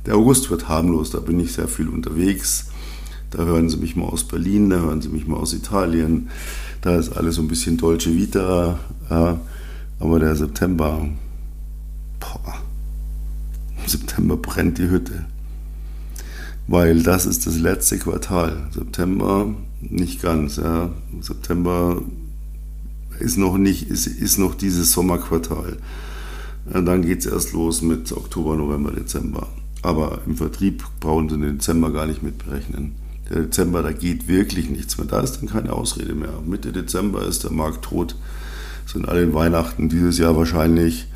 der 0.06 0.16
August 0.16 0.52
wird 0.52 0.68
harmlos, 0.68 1.12
da 1.12 1.22
bin 1.22 1.40
ich 1.40 1.54
sehr 1.54 1.70
viel 1.70 1.88
unterwegs 1.88 2.68
da 3.36 3.44
hören 3.44 3.70
Sie 3.70 3.78
mich 3.78 3.98
mal 3.98 4.06
aus 4.06 4.24
Berlin, 4.24 4.70
da 4.70 4.78
hören 4.78 5.02
Sie 5.02 5.10
mich 5.10 5.28
mal 5.28 5.36
aus 5.36 5.54
Italien. 5.54 6.30
Da 6.82 6.96
ist 6.96 7.10
alles 7.18 7.36
so 7.36 7.42
ein 7.42 7.50
bisschen 7.50 7.78
Dolce 7.78 8.16
Vita. 8.16 8.80
Ja. 9.10 9.42
Aber 10.00 10.20
der 10.20 10.36
September, 10.36 11.06
boah, 12.20 12.54
im 13.82 13.90
September 13.90 14.38
brennt 14.38 14.78
die 14.78 14.90
Hütte. 14.90 15.26
Weil 16.68 17.04
das 17.04 17.26
ist 17.26 17.46
das 17.46 17.58
letzte 17.58 18.00
Quartal. 18.00 18.70
September 18.72 19.54
nicht 19.82 20.22
ganz. 20.22 20.56
Ja. 20.56 20.92
September 21.20 22.02
ist 23.20 23.38
noch 23.38 23.58
nicht, 23.58 23.90
ist, 23.90 24.08
ist 24.08 24.38
noch 24.38 24.56
dieses 24.56 24.94
Sommerquartal. 24.94 25.78
Dann 26.72 27.02
geht 27.02 27.20
es 27.20 27.26
erst 27.26 27.52
los 27.52 27.82
mit 27.82 28.14
Oktober, 28.14 28.56
November, 28.56 28.92
Dezember. 28.92 29.50
Aber 29.82 30.22
im 30.26 30.38
Vertrieb 30.38 30.86
brauchen 31.02 31.28
Sie 31.28 31.38
den 31.38 31.58
Dezember 31.58 31.92
gar 31.92 32.06
nicht 32.06 32.24
mit 32.24 32.38
berechnen 32.38 32.96
der 33.05 33.05
Dezember, 33.30 33.82
da 33.82 33.92
geht 33.92 34.28
wirklich 34.28 34.70
nichts 34.70 34.98
mehr. 34.98 35.08
Da 35.08 35.20
ist 35.22 35.38
dann 35.38 35.50
keine 35.50 35.74
Ausrede 35.74 36.14
mehr. 36.14 36.42
Mitte 36.46 36.72
Dezember 36.72 37.26
ist 37.26 37.44
der 37.44 37.52
Markt 37.52 37.86
tot. 37.86 38.16
Sind 38.86 39.10
alle 39.10 39.24
in 39.24 39.34
Weihnachten 39.34 39.90
dieses 39.90 40.20
Jahr 40.20 40.38
wahrscheinlich. 40.38 41.08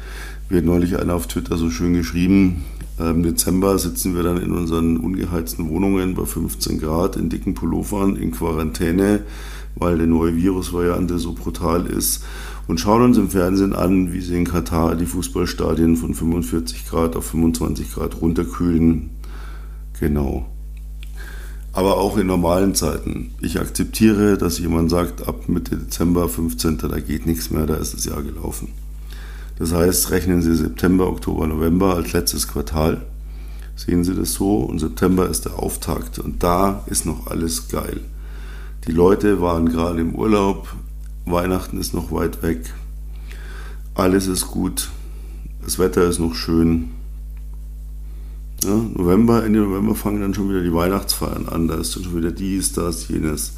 Wird 0.50 0.66
neulich 0.66 0.98
einer 0.98 1.14
auf 1.14 1.28
Twitter 1.28 1.58
so 1.58 1.70
schön 1.70 1.94
geschrieben. 1.94 2.64
Im 2.98 3.24
Dezember 3.24 3.78
sitzen 3.78 4.16
wir 4.16 4.24
dann 4.24 4.42
in 4.42 4.52
unseren 4.52 4.98
ungeheizten 4.98 5.70
Wohnungen 5.70 6.16
bei 6.16 6.26
15 6.26 6.80
Grad 6.80 7.16
in 7.16 7.30
dicken 7.30 7.54
Pullovern 7.54 8.16
in 8.16 8.32
Quarantäne, 8.32 9.22
weil 9.76 10.00
die 10.00 10.08
neue 10.08 10.36
Virusvariante 10.36 11.20
so 11.20 11.34
brutal 11.34 11.86
ist 11.86 12.26
und 12.68 12.80
schauen 12.80 13.04
uns 13.04 13.18
im 13.18 13.30
Fernsehen 13.30 13.74
an, 13.74 14.12
wie 14.12 14.20
sie 14.20 14.36
in 14.36 14.46
Katar 14.46 14.96
die 14.96 15.06
Fußballstadien 15.06 15.96
von 15.96 16.14
45 16.14 16.90
Grad 16.90 17.16
auf 17.16 17.28
25 17.28 17.94
Grad 17.94 18.20
runterkühlen. 18.20 19.12
Genau 20.00 20.50
aber 21.80 21.98
auch 21.98 22.18
in 22.18 22.28
normalen 22.28 22.76
Zeiten. 22.76 23.32
Ich 23.40 23.58
akzeptiere, 23.58 24.38
dass 24.38 24.60
jemand 24.60 24.90
sagt, 24.90 25.26
ab 25.30 25.48
Mitte 25.48 25.78
Dezember, 25.78 26.28
15. 26.28 26.78
da 26.78 27.00
geht 27.00 27.26
nichts 27.26 27.52
mehr, 27.52 27.66
da 27.68 27.76
ist 27.76 27.94
das 27.94 28.04
Jahr 28.04 28.22
gelaufen. 28.22 28.74
Das 29.58 29.72
heißt, 29.72 30.12
rechnen 30.12 30.42
Sie 30.42 30.54
September, 30.58 31.08
Oktober, 31.08 31.48
November 31.48 31.96
als 31.96 32.12
letztes 32.12 32.50
Quartal. 32.50 33.06
Sehen 33.78 34.04
Sie 34.04 34.14
das 34.14 34.34
so 34.34 34.58
und 34.58 34.80
September 34.80 35.30
ist 35.30 35.46
der 35.46 35.58
Auftakt 35.58 36.20
und 36.20 36.44
da 36.44 36.84
ist 36.88 37.06
noch 37.06 37.28
alles 37.28 37.70
geil. 37.70 38.02
Die 38.86 38.92
Leute 38.92 39.40
waren 39.40 39.70
gerade 39.70 40.02
im 40.02 40.16
Urlaub, 40.16 40.68
Weihnachten 41.26 41.80
ist 41.80 41.94
noch 41.94 42.12
weit 42.12 42.44
weg, 42.44 42.74
alles 43.94 44.28
ist 44.28 44.48
gut, 44.48 44.90
das 45.64 45.80
Wetter 45.80 46.04
ist 46.04 46.20
noch 46.20 46.36
schön, 46.36 46.90
ja, 48.64 48.76
November, 48.94 49.46
Ende 49.46 49.60
November 49.60 49.96
fangen 49.96 50.22
dann 50.22 50.34
schon 50.34 50.50
wieder 50.50 50.62
die 50.62 50.74
Weihnachtsfeiern 50.74 51.48
an. 51.48 51.68
Da 51.68 51.76
ist 51.76 51.96
dann 51.96 52.04
schon 52.04 52.18
wieder 52.18 52.32
dies, 52.32 52.74
das, 52.74 53.08
jenes. 53.08 53.54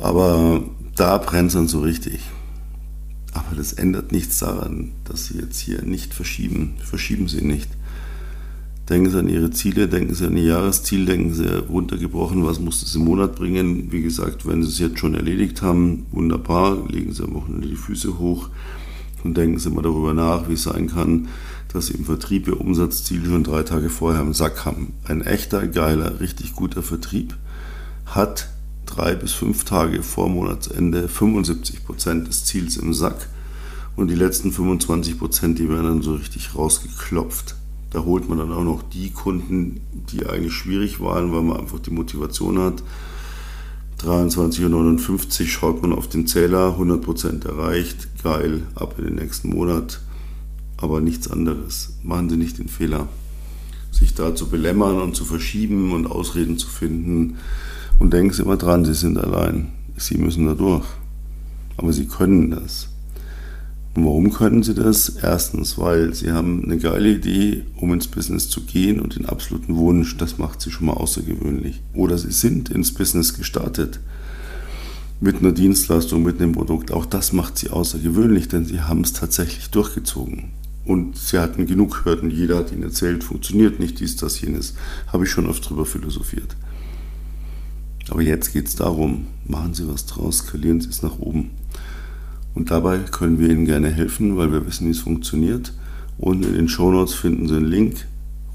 Aber 0.00 0.62
da 0.96 1.18
brennt 1.18 1.48
es 1.48 1.54
dann 1.54 1.68
so 1.68 1.80
richtig. 1.80 2.20
Aber 3.32 3.56
das 3.56 3.72
ändert 3.72 4.12
nichts 4.12 4.38
daran, 4.38 4.92
dass 5.04 5.26
Sie 5.26 5.38
jetzt 5.38 5.58
hier 5.58 5.82
nicht 5.82 6.12
verschieben. 6.12 6.74
Verschieben 6.84 7.28
Sie 7.28 7.42
nicht. 7.42 7.70
Denken 8.90 9.10
Sie 9.10 9.18
an 9.18 9.28
Ihre 9.28 9.50
Ziele, 9.50 9.88
denken 9.88 10.14
Sie 10.14 10.26
an 10.26 10.36
Ihr 10.36 10.44
Jahresziel, 10.44 11.06
denken 11.06 11.32
Sie 11.32 11.46
runtergebrochen, 11.46 12.44
was 12.44 12.60
muss 12.60 12.80
das 12.80 12.94
im 12.94 13.04
Monat 13.04 13.36
bringen. 13.36 13.90
Wie 13.90 14.02
gesagt, 14.02 14.46
wenn 14.46 14.62
Sie 14.62 14.68
es 14.68 14.78
jetzt 14.80 14.98
schon 14.98 15.14
erledigt 15.14 15.62
haben, 15.62 16.04
wunderbar, 16.10 16.76
legen 16.88 17.12
Sie 17.12 17.22
am 17.22 17.32
Wochenende 17.34 17.68
die 17.68 17.76
Füße 17.76 18.18
hoch 18.18 18.50
und 19.24 19.36
denken 19.36 19.58
Sie 19.58 19.70
mal 19.70 19.82
darüber 19.82 20.12
nach, 20.12 20.48
wie 20.48 20.54
es 20.54 20.64
sein 20.64 20.88
kann, 20.88 21.28
dass 21.72 21.90
im 21.90 22.04
Vertrieb 22.04 22.48
Ihr 22.48 22.60
Umsatzziel 22.60 23.24
schon 23.24 23.44
drei 23.44 23.62
Tage 23.62 23.88
vorher 23.90 24.22
im 24.22 24.34
Sack 24.34 24.64
haben. 24.64 24.94
Ein 25.04 25.22
echter, 25.22 25.66
geiler, 25.66 26.20
richtig 26.20 26.54
guter 26.54 26.82
Vertrieb 26.82 27.36
hat 28.06 28.48
drei 28.86 29.14
bis 29.14 29.32
fünf 29.32 29.64
Tage 29.64 30.02
vor 30.02 30.28
Monatsende 30.28 31.08
75 31.08 31.84
Prozent 31.84 32.28
des 32.28 32.44
Ziels 32.44 32.76
im 32.76 32.92
Sack 32.92 33.28
und 33.96 34.08
die 34.08 34.14
letzten 34.14 34.52
25 34.52 35.18
Prozent, 35.18 35.58
die 35.58 35.68
werden 35.68 35.84
dann 35.84 36.02
so 36.02 36.14
richtig 36.14 36.54
rausgeklopft. 36.54 37.56
Da 37.90 38.04
holt 38.04 38.28
man 38.28 38.38
dann 38.38 38.52
auch 38.52 38.64
noch 38.64 38.82
die 38.82 39.10
Kunden, 39.10 39.80
die 40.10 40.26
eigentlich 40.26 40.54
schwierig 40.54 41.00
waren, 41.00 41.32
weil 41.32 41.42
man 41.42 41.58
einfach 41.58 41.78
die 41.78 41.90
Motivation 41.90 42.58
hat, 42.58 42.82
23.59 44.02 45.42
Uhr 45.42 45.46
schaut 45.46 45.82
man 45.82 45.92
auf 45.92 46.08
den 46.08 46.26
Zähler, 46.26 46.76
100% 46.78 47.46
erreicht, 47.46 48.08
geil, 48.24 48.62
ab 48.74 48.96
in 48.98 49.04
den 49.04 49.14
nächsten 49.14 49.50
Monat, 49.50 50.00
aber 50.82 51.00
nichts 51.00 51.30
anderes. 51.30 51.94
Machen 52.02 52.28
Sie 52.28 52.36
nicht 52.36 52.58
den 52.58 52.68
Fehler, 52.68 53.08
sich 53.90 54.14
da 54.14 54.34
zu 54.34 54.48
belämmern 54.48 55.00
und 55.00 55.16
zu 55.16 55.24
verschieben 55.24 55.92
und 55.92 56.06
Ausreden 56.06 56.58
zu 56.58 56.68
finden. 56.68 57.36
Und 57.98 58.12
denken 58.12 58.32
Sie 58.32 58.42
immer 58.42 58.56
dran, 58.56 58.84
Sie 58.84 58.94
sind 58.94 59.18
allein. 59.18 59.68
Sie 59.96 60.18
müssen 60.18 60.46
da 60.46 60.54
durch. 60.54 60.86
Aber 61.76 61.92
Sie 61.92 62.06
können 62.06 62.50
das. 62.50 62.88
Und 63.94 64.06
warum 64.06 64.32
können 64.32 64.62
sie 64.62 64.74
das? 64.74 65.10
Erstens, 65.10 65.76
weil 65.76 66.14
sie 66.14 66.32
haben 66.32 66.64
eine 66.64 66.78
geile 66.78 67.10
Idee, 67.10 67.64
um 67.76 67.92
ins 67.92 68.08
Business 68.08 68.48
zu 68.48 68.62
gehen 68.62 69.00
und 69.00 69.16
den 69.16 69.26
absoluten 69.26 69.76
Wunsch, 69.76 70.16
das 70.16 70.38
macht 70.38 70.62
sie 70.62 70.70
schon 70.70 70.86
mal 70.86 70.94
außergewöhnlich. 70.94 71.82
Oder 71.92 72.16
sie 72.16 72.32
sind 72.32 72.70
ins 72.70 72.94
Business 72.94 73.34
gestartet 73.34 74.00
mit 75.20 75.36
einer 75.36 75.52
Dienstleistung, 75.52 76.22
mit 76.22 76.40
einem 76.40 76.52
Produkt. 76.52 76.90
Auch 76.90 77.04
das 77.04 77.34
macht 77.34 77.58
sie 77.58 77.68
außergewöhnlich, 77.68 78.48
denn 78.48 78.64
sie 78.64 78.80
haben 78.80 79.02
es 79.02 79.12
tatsächlich 79.12 79.68
durchgezogen. 79.70 80.50
Und 80.84 81.16
sie 81.16 81.38
hatten 81.38 81.66
genug 81.66 82.04
Hürden. 82.04 82.30
Jeder 82.30 82.58
hat 82.58 82.72
ihnen 82.72 82.82
erzählt, 82.82 83.22
funktioniert 83.22 83.78
nicht 83.78 84.00
dies, 84.00 84.16
das, 84.16 84.40
jenes. 84.40 84.74
Habe 85.06 85.24
ich 85.24 85.30
schon 85.30 85.46
oft 85.46 85.68
drüber 85.68 85.86
philosophiert. 85.86 86.56
Aber 88.08 88.22
jetzt 88.22 88.52
geht 88.52 88.66
es 88.66 88.76
darum, 88.76 89.26
machen 89.46 89.74
Sie 89.74 89.86
was 89.88 90.06
draus, 90.06 90.38
skalieren 90.38 90.80
Sie 90.80 90.88
es 90.88 91.02
nach 91.02 91.18
oben. 91.18 91.50
Und 92.54 92.70
dabei 92.70 92.98
können 92.98 93.38
wir 93.38 93.48
Ihnen 93.48 93.64
gerne 93.64 93.90
helfen, 93.90 94.36
weil 94.36 94.52
wir 94.52 94.66
wissen, 94.66 94.86
wie 94.86 94.90
es 94.90 95.00
funktioniert. 95.00 95.72
Unten 96.18 96.44
in 96.44 96.54
den 96.54 96.68
Shownotes 96.68 97.14
finden 97.14 97.48
Sie 97.48 97.56
einen 97.56 97.66
Link, 97.66 98.06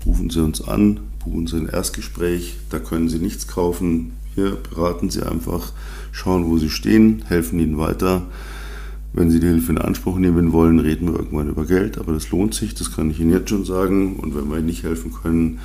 rufen 0.06 0.30
Sie 0.30 0.44
uns 0.44 0.62
an, 0.62 1.00
buchen 1.24 1.48
Sie 1.48 1.58
ein 1.58 1.70
Erstgespräch, 1.70 2.58
da 2.70 2.80
können 2.80 3.10
Sie 3.10 3.20
nichts 3.20 3.48
kaufen. 3.48 4.12
Wir 4.36 4.52
beraten 4.52 5.10
Sie 5.10 5.24
einfach, 5.24 5.72
schauen, 6.12 6.46
wo 6.46 6.58
Sie 6.58 6.70
stehen, 6.70 7.24
helfen 7.28 7.60
Ihnen 7.60 7.78
weiter. 7.78 8.24
Wenn 9.18 9.32
Sie 9.32 9.40
die 9.40 9.48
Hilfe 9.48 9.72
in 9.72 9.80
Anspruch 9.80 10.20
nehmen 10.20 10.52
wollen, 10.52 10.78
reden 10.78 11.08
wir 11.08 11.18
irgendwann 11.18 11.50
über 11.50 11.66
Geld, 11.66 11.98
aber 11.98 12.14
das 12.14 12.30
lohnt 12.30 12.54
sich, 12.54 12.76
das 12.76 12.96
kann 12.96 13.10
ich 13.10 13.20
Ihnen 13.20 13.32
jetzt 13.32 13.50
schon 13.50 13.66
sagen. 13.66 14.16
Und 14.18 14.36
wenn 14.36 14.48
wir 14.48 14.58
Ihnen 14.58 14.68
nicht 14.68 14.84
helfen 14.84 15.12
können, 15.12 15.58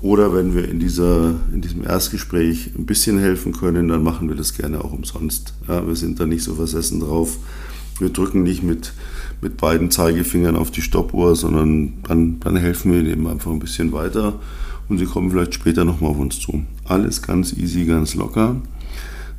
oder 0.00 0.32
wenn 0.32 0.54
wir 0.54 0.66
in, 0.66 0.80
dieser, 0.80 1.34
in 1.52 1.60
diesem 1.60 1.84
Erstgespräch 1.84 2.70
ein 2.78 2.86
bisschen 2.86 3.18
helfen 3.18 3.52
können, 3.52 3.88
dann 3.88 4.02
machen 4.02 4.30
wir 4.30 4.36
das 4.36 4.56
gerne 4.56 4.82
auch 4.82 4.94
umsonst. 4.94 5.52
Ja, 5.68 5.86
wir 5.86 5.96
sind 5.96 6.18
da 6.18 6.24
nicht 6.24 6.42
so 6.42 6.54
versessen 6.54 7.00
drauf. 7.00 7.36
Wir 7.98 8.08
drücken 8.08 8.42
nicht 8.42 8.62
mit, 8.62 8.94
mit 9.42 9.58
beiden 9.58 9.90
Zeigefingern 9.90 10.56
auf 10.56 10.70
die 10.70 10.80
Stoppuhr, 10.80 11.36
sondern 11.36 11.92
dann, 12.04 12.40
dann 12.40 12.56
helfen 12.56 12.92
wir 12.92 13.00
ihnen 13.00 13.26
einfach 13.26 13.50
ein 13.50 13.58
bisschen 13.58 13.92
weiter 13.92 14.40
und 14.88 14.96
sie 14.96 15.04
kommen 15.04 15.30
vielleicht 15.30 15.52
später 15.52 15.84
nochmal 15.84 16.12
auf 16.12 16.18
uns 16.18 16.40
zu. 16.40 16.64
Alles 16.84 17.20
ganz 17.20 17.52
easy, 17.52 17.84
ganz 17.84 18.14
locker. 18.14 18.62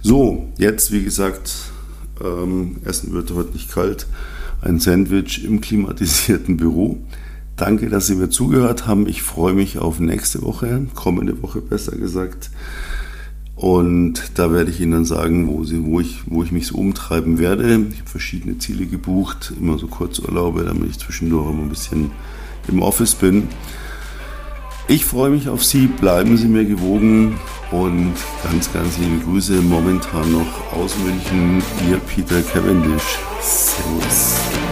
So, 0.02 0.50
jetzt 0.60 0.92
wie 0.92 1.04
gesagt, 1.04 1.72
ähm, 2.24 2.78
Essen 2.86 3.14
wird 3.14 3.32
heute 3.32 3.54
nicht 3.54 3.72
kalt. 3.72 4.08
Ein 4.62 4.80
Sandwich 4.80 5.44
im 5.46 5.62
klimatisierten 5.62 6.58
Büro. 6.58 7.00
Danke, 7.56 7.90
dass 7.90 8.08
Sie 8.08 8.16
mir 8.16 8.30
zugehört 8.30 8.88
haben. 8.88 9.08
Ich 9.08 9.22
freue 9.22 9.54
mich 9.54 9.80
auf 9.80 10.00
nächste 10.00 10.42
Woche, 10.42 10.88
kommende 10.96 11.42
Woche 11.42 11.62
besser 11.62 11.98
gesagt. 11.98 12.52
Und 13.56 14.32
da 14.36 14.54
werde 14.54 14.72
ich 14.72 14.80
Ihnen 14.80 14.94
dann 14.94 15.06
sagen, 15.06 15.50
wo, 15.50 15.66
sie, 15.66 15.84
wo, 15.84 16.00
ich, 16.00 16.22
wo 16.28 16.44
ich 16.44 16.54
mich 16.54 16.68
so 16.68 16.78
umtreiben 16.78 17.38
werde. 17.40 17.86
Ich 17.92 18.00
habe 18.00 18.10
verschiedene 18.10 18.58
Ziele 18.58 18.86
gebucht, 18.86 19.52
immer 19.60 19.78
so 19.78 19.88
Kurzurlaube, 19.88 20.64
damit 20.64 20.90
ich 20.92 21.00
zwischendurch 21.00 21.52
immer 21.52 21.64
ein 21.64 21.70
bisschen 21.70 22.12
im 22.70 22.82
Office 22.82 23.16
bin. 23.16 23.50
Ich 24.90 25.06
freue 25.06 25.30
mich 25.30 25.48
auf 25.48 25.64
Sie, 25.64 25.86
bleiben 25.86 26.36
Sie 26.36 26.48
mir 26.48 26.66
gewogen 26.66 27.40
und 27.70 28.16
ganz, 28.44 28.74
ganz 28.74 28.98
liebe 28.98 29.24
Grüße 29.24 29.62
momentan 29.62 30.32
noch 30.32 30.74
aus 30.74 30.98
München, 30.98 31.62
Ihr 31.88 32.00
Peter 32.00 32.42
Cavendish. 32.42 33.20
Servus. 33.40 34.69